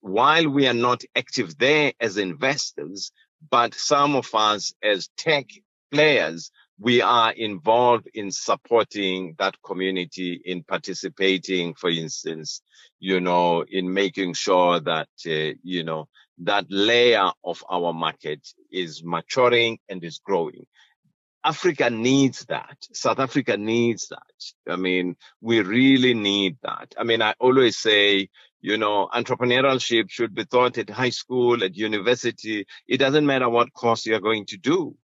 while 0.00 0.48
we 0.48 0.66
are 0.66 0.74
not 0.74 1.04
active 1.16 1.56
there 1.56 1.92
as 2.00 2.16
investors, 2.16 3.12
but 3.50 3.74
some 3.74 4.16
of 4.16 4.28
us 4.34 4.74
as 4.82 5.08
tech 5.16 5.46
players, 5.92 6.50
we 6.78 7.00
are 7.00 7.32
involved 7.32 8.08
in 8.14 8.30
supporting 8.30 9.36
that 9.38 9.54
community 9.64 10.40
in 10.44 10.64
participating, 10.64 11.74
for 11.74 11.90
instance, 11.90 12.60
you 12.98 13.20
know, 13.20 13.64
in 13.68 13.92
making 13.92 14.34
sure 14.34 14.80
that, 14.80 15.08
uh, 15.26 15.54
you 15.62 15.84
know, 15.84 16.08
that 16.44 16.66
layer 16.70 17.30
of 17.44 17.64
our 17.68 17.92
market 17.92 18.46
is 18.70 19.02
maturing 19.04 19.78
and 19.88 20.02
is 20.04 20.20
growing. 20.24 20.66
Africa 21.44 21.90
needs 21.90 22.44
that. 22.46 22.76
South 22.92 23.18
Africa 23.18 23.56
needs 23.56 24.08
that. 24.08 24.72
I 24.72 24.76
mean, 24.76 25.16
we 25.40 25.60
really 25.60 26.14
need 26.14 26.56
that. 26.62 26.94
I 26.96 27.02
mean, 27.02 27.20
I 27.20 27.34
always 27.40 27.76
say, 27.76 28.28
you 28.60 28.76
know, 28.76 29.08
entrepreneurship 29.12 30.08
should 30.08 30.34
be 30.34 30.44
taught 30.44 30.78
at 30.78 30.88
high 30.88 31.10
school, 31.10 31.64
at 31.64 31.76
university. 31.76 32.64
It 32.86 32.98
doesn't 32.98 33.26
matter 33.26 33.48
what 33.48 33.72
course 33.72 34.06
you're 34.06 34.20
going 34.20 34.46
to 34.46 34.56
do, 34.56 34.96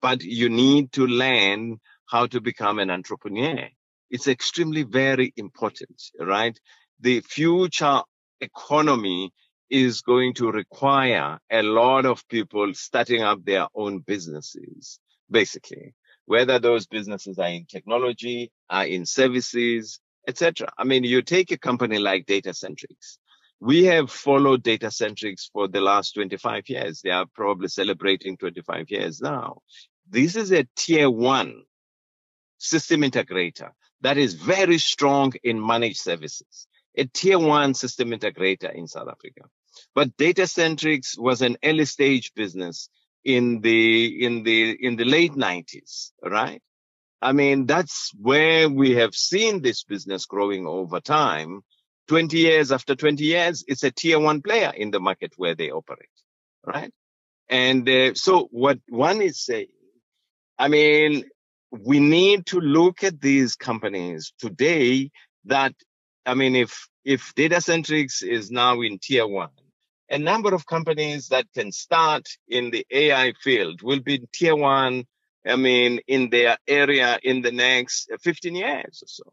but 0.00 0.22
you 0.22 0.48
need 0.48 0.92
to 0.92 1.06
learn 1.06 1.80
how 2.06 2.26
to 2.28 2.40
become 2.40 2.78
an 2.78 2.90
entrepreneur. 2.90 3.68
It's 4.10 4.28
extremely 4.28 4.84
very 4.84 5.34
important, 5.36 6.02
right? 6.18 6.58
The 7.00 7.20
future 7.20 8.00
economy 8.40 9.32
is 9.74 10.02
going 10.02 10.32
to 10.32 10.52
require 10.52 11.40
a 11.50 11.62
lot 11.64 12.06
of 12.06 12.26
people 12.28 12.72
starting 12.74 13.22
up 13.22 13.44
their 13.44 13.66
own 13.74 13.98
businesses 13.98 15.00
basically, 15.28 15.94
whether 16.26 16.60
those 16.60 16.86
businesses 16.86 17.40
are 17.40 17.48
in 17.48 17.66
technology, 17.66 18.52
are 18.70 18.86
in 18.86 19.04
services, 19.04 19.98
etc. 20.28 20.68
I 20.78 20.84
mean, 20.84 21.02
you 21.02 21.22
take 21.22 21.50
a 21.50 21.58
company 21.58 21.98
like 21.98 22.26
Datacentrix. 22.26 23.18
We 23.58 23.84
have 23.86 24.12
followed 24.12 24.62
Datacentrix 24.62 25.50
for 25.52 25.66
the 25.66 25.80
last 25.80 26.12
25 26.12 26.68
years. 26.68 27.00
They 27.00 27.10
are 27.10 27.26
probably 27.34 27.68
celebrating 27.68 28.36
25 28.36 28.90
years 28.90 29.20
now. 29.20 29.58
This 30.08 30.36
is 30.36 30.52
a 30.52 30.68
tier 30.76 31.10
one 31.10 31.62
system 32.58 33.00
integrator 33.00 33.70
that 34.02 34.18
is 34.18 34.34
very 34.34 34.78
strong 34.78 35.32
in 35.42 35.66
managed 35.66 35.98
services, 35.98 36.68
a 36.96 37.06
tier 37.06 37.40
one 37.40 37.74
system 37.74 38.10
integrator 38.10 38.72
in 38.72 38.86
South 38.86 39.08
Africa. 39.08 39.48
But 39.94 40.16
Datacentrix 40.16 41.18
was 41.18 41.42
an 41.42 41.56
early 41.64 41.84
stage 41.84 42.32
business 42.34 42.88
in 43.24 43.60
the 43.60 44.24
in 44.24 44.42
the 44.42 44.76
in 44.80 44.96
the 44.96 45.04
late 45.04 45.32
90s 45.32 46.10
right? 46.22 46.62
I 47.22 47.32
mean 47.32 47.66
that's 47.66 48.12
where 48.20 48.68
we 48.68 48.92
have 48.96 49.14
seen 49.14 49.62
this 49.62 49.82
business 49.84 50.26
growing 50.26 50.66
over 50.66 51.00
time. 51.00 51.62
20 52.08 52.36
years 52.36 52.70
after 52.70 52.94
20 52.94 53.24
years 53.24 53.64
it's 53.66 53.82
a 53.82 53.90
tier 53.90 54.18
1 54.18 54.42
player 54.42 54.72
in 54.76 54.90
the 54.90 55.00
market 55.00 55.32
where 55.36 55.54
they 55.54 55.70
operate 55.70 56.08
right? 56.66 56.92
And 57.48 57.88
uh, 57.88 58.14
so 58.14 58.48
what 58.50 58.78
one 58.88 59.22
is 59.22 59.44
saying 59.44 59.68
i 60.58 60.68
mean 60.68 61.24
we 61.70 61.98
need 61.98 62.46
to 62.46 62.60
look 62.60 63.02
at 63.02 63.20
these 63.20 63.56
companies 63.56 64.32
today 64.38 65.10
that 65.44 65.74
i 66.26 66.34
mean 66.34 66.56
if 66.56 66.88
if 67.04 67.34
Datacentrix 67.34 68.22
is 68.22 68.50
now 68.50 68.80
in 68.80 68.98
tier 68.98 69.26
1 69.26 69.48
a 70.10 70.18
number 70.18 70.54
of 70.54 70.66
companies 70.66 71.28
that 71.28 71.46
can 71.54 71.72
start 71.72 72.28
in 72.48 72.70
the 72.70 72.86
AI 72.90 73.32
field 73.42 73.82
will 73.82 74.00
be 74.00 74.26
tier 74.32 74.56
one, 74.56 75.04
I 75.46 75.56
mean, 75.56 76.00
in 76.06 76.30
their 76.30 76.58
area 76.68 77.18
in 77.22 77.42
the 77.42 77.52
next 77.52 78.10
15 78.22 78.54
years 78.54 79.02
or 79.02 79.08
so. 79.08 79.32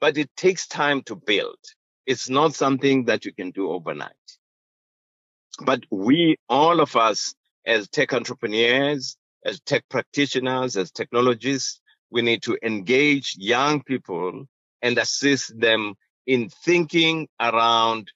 But 0.00 0.18
it 0.18 0.30
takes 0.36 0.66
time 0.66 1.02
to 1.02 1.16
build. 1.16 1.58
It's 2.06 2.28
not 2.28 2.54
something 2.54 3.04
that 3.06 3.24
you 3.24 3.32
can 3.32 3.50
do 3.50 3.70
overnight. 3.70 4.12
But 5.62 5.84
we, 5.90 6.36
all 6.48 6.80
of 6.80 6.96
us 6.96 7.34
as 7.66 7.88
tech 7.88 8.12
entrepreneurs, 8.12 9.16
as 9.44 9.60
tech 9.60 9.84
practitioners, 9.88 10.76
as 10.76 10.90
technologists, 10.90 11.80
we 12.10 12.22
need 12.22 12.42
to 12.42 12.58
engage 12.62 13.36
young 13.38 13.82
people 13.82 14.46
and 14.82 14.98
assist 14.98 15.58
them 15.58 15.94
in 16.26 16.48
thinking 16.48 17.28
around 17.40 18.10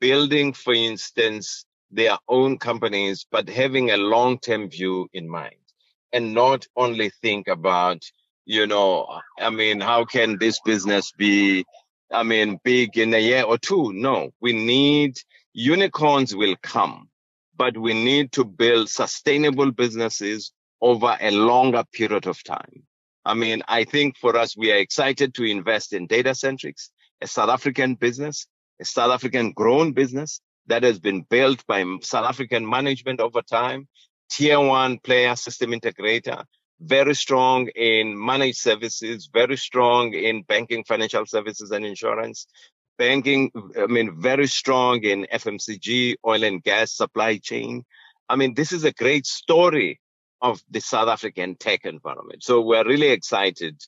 building, 0.00 0.52
for 0.52 0.74
instance, 0.74 1.64
their 1.90 2.18
own 2.28 2.58
companies, 2.58 3.26
but 3.30 3.48
having 3.48 3.90
a 3.90 3.96
long-term 3.96 4.70
view 4.70 5.08
in 5.12 5.28
mind 5.28 5.54
and 6.12 6.34
not 6.34 6.66
only 6.76 7.10
think 7.22 7.48
about, 7.48 8.02
you 8.44 8.66
know, 8.66 9.20
I 9.38 9.50
mean, 9.50 9.80
how 9.80 10.04
can 10.04 10.38
this 10.38 10.60
business 10.64 11.12
be, 11.12 11.64
I 12.10 12.22
mean, 12.22 12.58
big 12.62 12.96
in 12.98 13.14
a 13.14 13.18
year 13.18 13.44
or 13.44 13.58
two? 13.58 13.92
No, 13.92 14.30
we 14.40 14.52
need 14.52 15.18
unicorns 15.52 16.34
will 16.34 16.56
come, 16.62 17.08
but 17.56 17.76
we 17.76 17.92
need 17.94 18.32
to 18.32 18.44
build 18.44 18.88
sustainable 18.88 19.70
businesses 19.72 20.52
over 20.80 21.16
a 21.20 21.30
longer 21.30 21.84
period 21.92 22.26
of 22.26 22.42
time. 22.44 22.82
I 23.24 23.34
mean, 23.34 23.62
I 23.68 23.84
think 23.84 24.16
for 24.16 24.36
us, 24.36 24.56
we 24.56 24.72
are 24.72 24.76
excited 24.76 25.34
to 25.34 25.44
invest 25.44 25.92
in 25.92 26.08
Datacentrix, 26.08 26.88
a 27.20 27.26
South 27.26 27.50
African 27.50 27.94
business 27.94 28.46
a 28.80 28.84
South 28.84 29.10
African 29.10 29.52
grown 29.52 29.92
business 29.92 30.40
that 30.66 30.82
has 30.82 30.98
been 30.98 31.22
built 31.22 31.66
by 31.66 31.84
South 32.02 32.26
African 32.26 32.68
management 32.68 33.20
over 33.20 33.42
time, 33.42 33.88
tier 34.30 34.60
one 34.60 34.98
player 34.98 35.34
system 35.36 35.70
integrator, 35.70 36.44
very 36.80 37.14
strong 37.14 37.68
in 37.68 38.24
managed 38.24 38.58
services, 38.58 39.28
very 39.32 39.56
strong 39.56 40.12
in 40.14 40.42
banking, 40.42 40.84
financial 40.84 41.26
services 41.26 41.70
and 41.70 41.84
insurance, 41.84 42.46
banking, 42.98 43.50
I 43.78 43.86
mean, 43.86 44.20
very 44.20 44.46
strong 44.46 45.02
in 45.02 45.26
FMCG, 45.32 46.16
oil 46.26 46.44
and 46.44 46.62
gas 46.62 46.92
supply 46.92 47.38
chain. 47.38 47.84
I 48.28 48.36
mean, 48.36 48.54
this 48.54 48.72
is 48.72 48.84
a 48.84 48.92
great 48.92 49.26
story 49.26 50.00
of 50.40 50.60
the 50.70 50.80
South 50.80 51.08
African 51.08 51.56
tech 51.56 51.84
environment. 51.84 52.44
So 52.44 52.60
we're 52.60 52.86
really 52.86 53.08
excited 53.08 53.80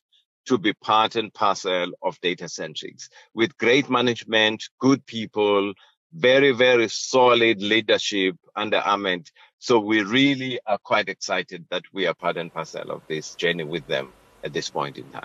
to 0.51 0.59
be 0.59 0.73
part 0.73 1.15
and 1.15 1.33
parcel 1.33 1.93
of 2.03 2.21
Datacentrix 2.23 3.09
with 3.35 3.57
great 3.57 3.89
management, 3.89 4.65
good 4.81 5.07
people, 5.07 5.73
very, 6.13 6.51
very 6.51 6.89
solid 6.89 7.63
leadership 7.63 8.35
under 8.57 8.79
Ahmed. 8.85 9.31
So 9.61 9.79
we 9.79 10.03
really 10.03 10.59
are 10.67 10.79
quite 10.83 11.09
excited 11.09 11.67
that 11.71 11.85
we 11.93 12.09
are 12.09 12.15
part 12.15 12.37
and 12.37 12.53
parcel 12.53 12.91
of 12.91 13.05
this 13.09 13.37
journey 13.37 13.63
with 13.63 13.87
them 13.87 14.13
at 14.43 14.53
this 14.53 14.71
point 14.71 14.99
in 14.99 15.09
time. 15.13 15.23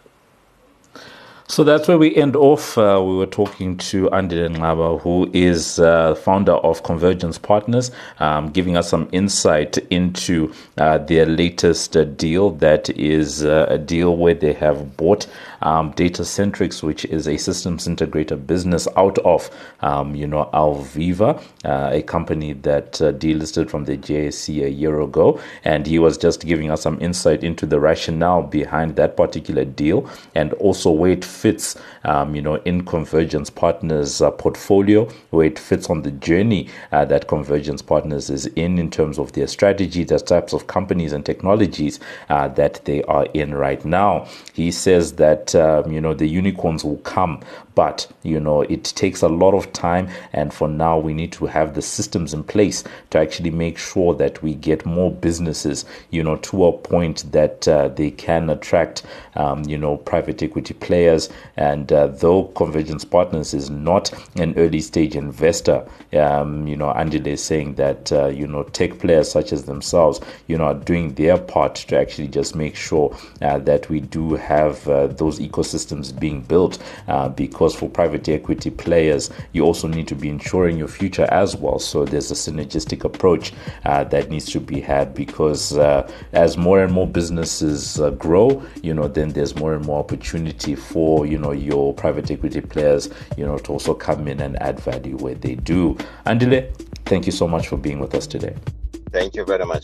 So 1.47 1.63
that's 1.63 1.87
where 1.87 1.99
we 1.99 2.15
end 2.15 2.35
off. 2.35 2.75
Uh, 2.75 2.99
we 3.05 3.17
were 3.17 3.27
talking 3.27 3.77
to 3.77 4.09
Andile 4.09 4.49
Ngcaba, 4.49 4.99
who 5.01 5.29
is 5.31 5.77
uh, 5.77 6.15
founder 6.15 6.53
of 6.53 6.81
Convergence 6.81 7.37
Partners, 7.37 7.91
um, 8.19 8.49
giving 8.49 8.75
us 8.75 8.89
some 8.89 9.07
insight 9.11 9.77
into 9.91 10.51
uh, 10.79 10.97
their 10.97 11.27
latest 11.27 11.95
uh, 11.95 12.05
deal. 12.05 12.49
That 12.49 12.89
is 12.89 13.45
uh, 13.45 13.67
a 13.69 13.77
deal 13.77 14.17
where 14.17 14.33
they 14.33 14.53
have 14.53 14.97
bought 14.97 15.27
um, 15.65 15.93
Datacentrix, 15.93 16.83
which 16.83 17.03
is 17.05 17.27
a 17.27 17.37
systems 17.37 17.87
integrator 17.87 18.37
business 18.45 18.87
out 18.95 19.17
of, 19.19 19.49
um, 19.81 20.15
you 20.15 20.27
know, 20.27 20.49
Alviva, 20.53 21.41
uh, 21.65 21.89
a 21.91 22.01
company 22.03 22.53
that 22.53 22.93
delisted 22.93 23.69
from 23.69 23.85
the 23.85 23.97
JSE 23.97 24.63
a 24.63 24.69
year 24.69 25.01
ago. 25.01 25.39
And 25.63 25.85
he 25.87 25.99
was 25.99 26.17
just 26.17 26.45
giving 26.45 26.71
us 26.71 26.81
some 26.83 27.01
insight 27.01 27.43
into 27.43 27.65
the 27.65 27.79
rationale 27.79 28.43
behind 28.43 28.95
that 28.95 29.17
particular 29.17 29.65
deal 29.65 30.09
and 30.35 30.53
also 30.53 30.91
where 30.91 31.11
it 31.11 31.25
fits, 31.25 31.75
um, 32.03 32.35
you 32.35 32.41
know, 32.41 32.55
in 32.65 32.85
Convergence 32.85 33.49
Partners 33.49 34.21
uh, 34.21 34.31
portfolio, 34.31 35.05
where 35.31 35.47
it 35.47 35.57
fits 35.57 35.89
on 35.89 36.03
the 36.03 36.11
journey 36.11 36.69
uh, 36.91 37.05
that 37.05 37.27
Convergence 37.27 37.81
Partners 37.81 38.29
is 38.29 38.45
in, 38.47 38.77
in 38.77 38.91
terms 38.91 39.17
of 39.17 39.31
their 39.33 39.47
strategy, 39.47 40.03
the 40.03 40.19
types 40.19 40.53
of 40.53 40.67
companies 40.67 41.11
and 41.11 41.25
technologies 41.25 41.99
uh, 42.29 42.47
that 42.49 42.85
they 42.85 43.01
are 43.03 43.25
in 43.33 43.55
right 43.55 43.83
now. 43.83 44.27
He 44.53 44.71
says 44.71 45.13
that, 45.13 45.54
um, 45.55 45.91
you 45.91 46.01
know, 46.01 46.13
the 46.13 46.27
unicorns 46.27 46.83
will 46.83 46.97
come, 46.97 47.41
but, 47.75 48.07
you 48.23 48.39
know, 48.39 48.61
it 48.61 48.83
takes 48.83 49.21
a 49.21 49.27
lot 49.27 49.53
of 49.53 49.71
time. 49.73 50.09
And 50.33 50.53
for 50.53 50.67
now, 50.67 50.97
we 50.97 51.13
need 51.13 51.31
to 51.33 51.45
have 51.45 51.73
the 51.73 51.81
systems 51.81 52.33
in 52.33 52.43
place 52.43 52.83
to 53.09 53.19
actually 53.19 53.51
make 53.51 53.77
sure 53.77 54.13
that 54.15 54.41
we 54.41 54.55
get 54.55 54.85
more 54.85 55.11
businesses, 55.11 55.85
you 56.11 56.23
know, 56.23 56.37
to 56.37 56.65
a 56.65 56.71
point 56.71 57.31
that 57.31 57.67
uh, 57.67 57.89
they 57.89 58.11
can 58.11 58.49
attract, 58.49 59.03
um, 59.35 59.63
you 59.63 59.77
know, 59.77 59.97
private 59.97 60.41
equity 60.41 60.73
players. 60.73 61.29
And 61.57 61.91
uh, 61.91 62.07
though 62.07 62.45
Convergence 62.55 63.05
Partners 63.05 63.53
is 63.53 63.69
not 63.69 64.13
an 64.37 64.53
early 64.57 64.81
stage 64.81 65.15
investor, 65.15 65.87
um, 66.13 66.67
you 66.67 66.75
know, 66.75 66.93
Andile 66.93 67.27
is 67.27 67.43
saying 67.43 67.75
that, 67.75 68.11
uh, 68.11 68.27
you 68.27 68.47
know, 68.47 68.63
tech 68.63 68.99
players 68.99 69.29
such 69.31 69.51
as 69.51 69.65
themselves, 69.65 70.21
you 70.47 70.57
know, 70.57 70.65
are 70.65 70.73
doing 70.73 71.13
their 71.15 71.37
part 71.37 71.75
to 71.75 71.97
actually 71.97 72.27
just 72.27 72.55
make 72.55 72.75
sure 72.75 73.15
uh, 73.41 73.59
that 73.59 73.89
we 73.89 73.99
do 73.99 74.35
have 74.35 74.87
uh, 74.87 75.07
those 75.35 75.47
ecosystems 75.47 76.17
being 76.19 76.41
built 76.41 76.81
uh, 77.07 77.29
because 77.29 77.75
for 77.75 77.89
private 77.89 78.27
equity 78.29 78.69
players, 78.69 79.29
you 79.53 79.63
also 79.63 79.87
need 79.87 80.07
to 80.07 80.15
be 80.15 80.29
ensuring 80.29 80.77
your 80.77 80.87
future 80.87 81.27
as 81.31 81.55
well. 81.55 81.79
So 81.79 82.05
there's 82.05 82.31
a 82.31 82.35
synergistic 82.35 83.03
approach 83.03 83.53
uh, 83.85 84.03
that 84.05 84.29
needs 84.29 84.45
to 84.51 84.59
be 84.59 84.81
had 84.81 85.13
because 85.13 85.77
uh, 85.77 86.09
as 86.33 86.57
more 86.57 86.83
and 86.83 86.91
more 86.91 87.07
businesses 87.07 87.99
uh, 87.99 88.11
grow, 88.11 88.63
you 88.81 88.93
know, 88.93 89.07
then 89.07 89.29
there's 89.29 89.55
more 89.55 89.73
and 89.75 89.85
more 89.85 89.99
opportunity 89.99 90.75
for 90.75 90.95
for 90.95 91.25
you 91.25 91.37
know 91.37 91.51
your 91.51 91.93
private 91.93 92.31
equity 92.31 92.61
players, 92.61 93.09
you 93.37 93.45
know, 93.45 93.57
to 93.57 93.73
also 93.73 93.93
come 93.93 94.27
in 94.27 94.39
and 94.39 94.61
add 94.61 94.79
value 94.79 95.17
where 95.17 95.35
they 95.35 95.55
do. 95.55 95.93
Andile, 96.25 96.73
thank 97.05 97.25
you 97.25 97.31
so 97.31 97.47
much 97.47 97.67
for 97.67 97.77
being 97.77 97.99
with 97.99 98.15
us 98.15 98.25
today. 98.25 98.55
Thank 99.11 99.35
you 99.35 99.45
very 99.45 99.65
much. 99.65 99.83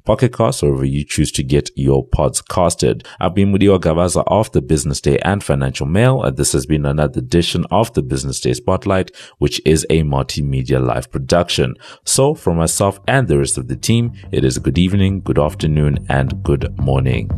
Pocket 0.03 0.35
Casts, 0.35 0.63
or 0.63 0.71
wherever 0.71 0.85
you 0.85 1.03
choose 1.03 1.31
to 1.33 1.43
get 1.43 1.69
your 1.75 2.05
pods 2.05 2.41
casted. 2.41 3.07
I've 3.19 3.35
been 3.35 3.51
Mudiwa 3.51 3.79
Gavaza 3.79 4.23
of 4.27 4.51
the 4.51 4.61
Business 4.61 5.01
Day 5.01 5.17
and 5.19 5.43
Financial 5.43 5.85
Mail. 5.85 6.23
And 6.23 6.37
this 6.37 6.53
has 6.53 6.65
been 6.65 6.85
another 6.85 7.19
edition 7.19 7.65
of 7.71 7.93
the 7.93 8.01
Business 8.01 8.39
Day 8.39 8.53
Spotlight, 8.53 9.11
which 9.37 9.61
is 9.65 9.85
a 9.89 10.03
multimedia 10.03 10.83
live 10.85 11.11
production. 11.11 11.75
So 12.05 12.31
us 12.33 12.45
myself 12.45 12.99
and 13.07 13.27
the 13.27 13.37
rest 13.37 13.57
of 13.57 13.67
the 13.67 13.75
team, 13.75 14.13
it 14.31 14.45
is 14.45 14.57
a 14.57 14.59
good 14.59 14.77
evening, 14.77 15.21
good 15.21 15.39
afternoon, 15.39 16.05
and 16.09 16.43
good 16.43 16.77
morning. 16.79 17.29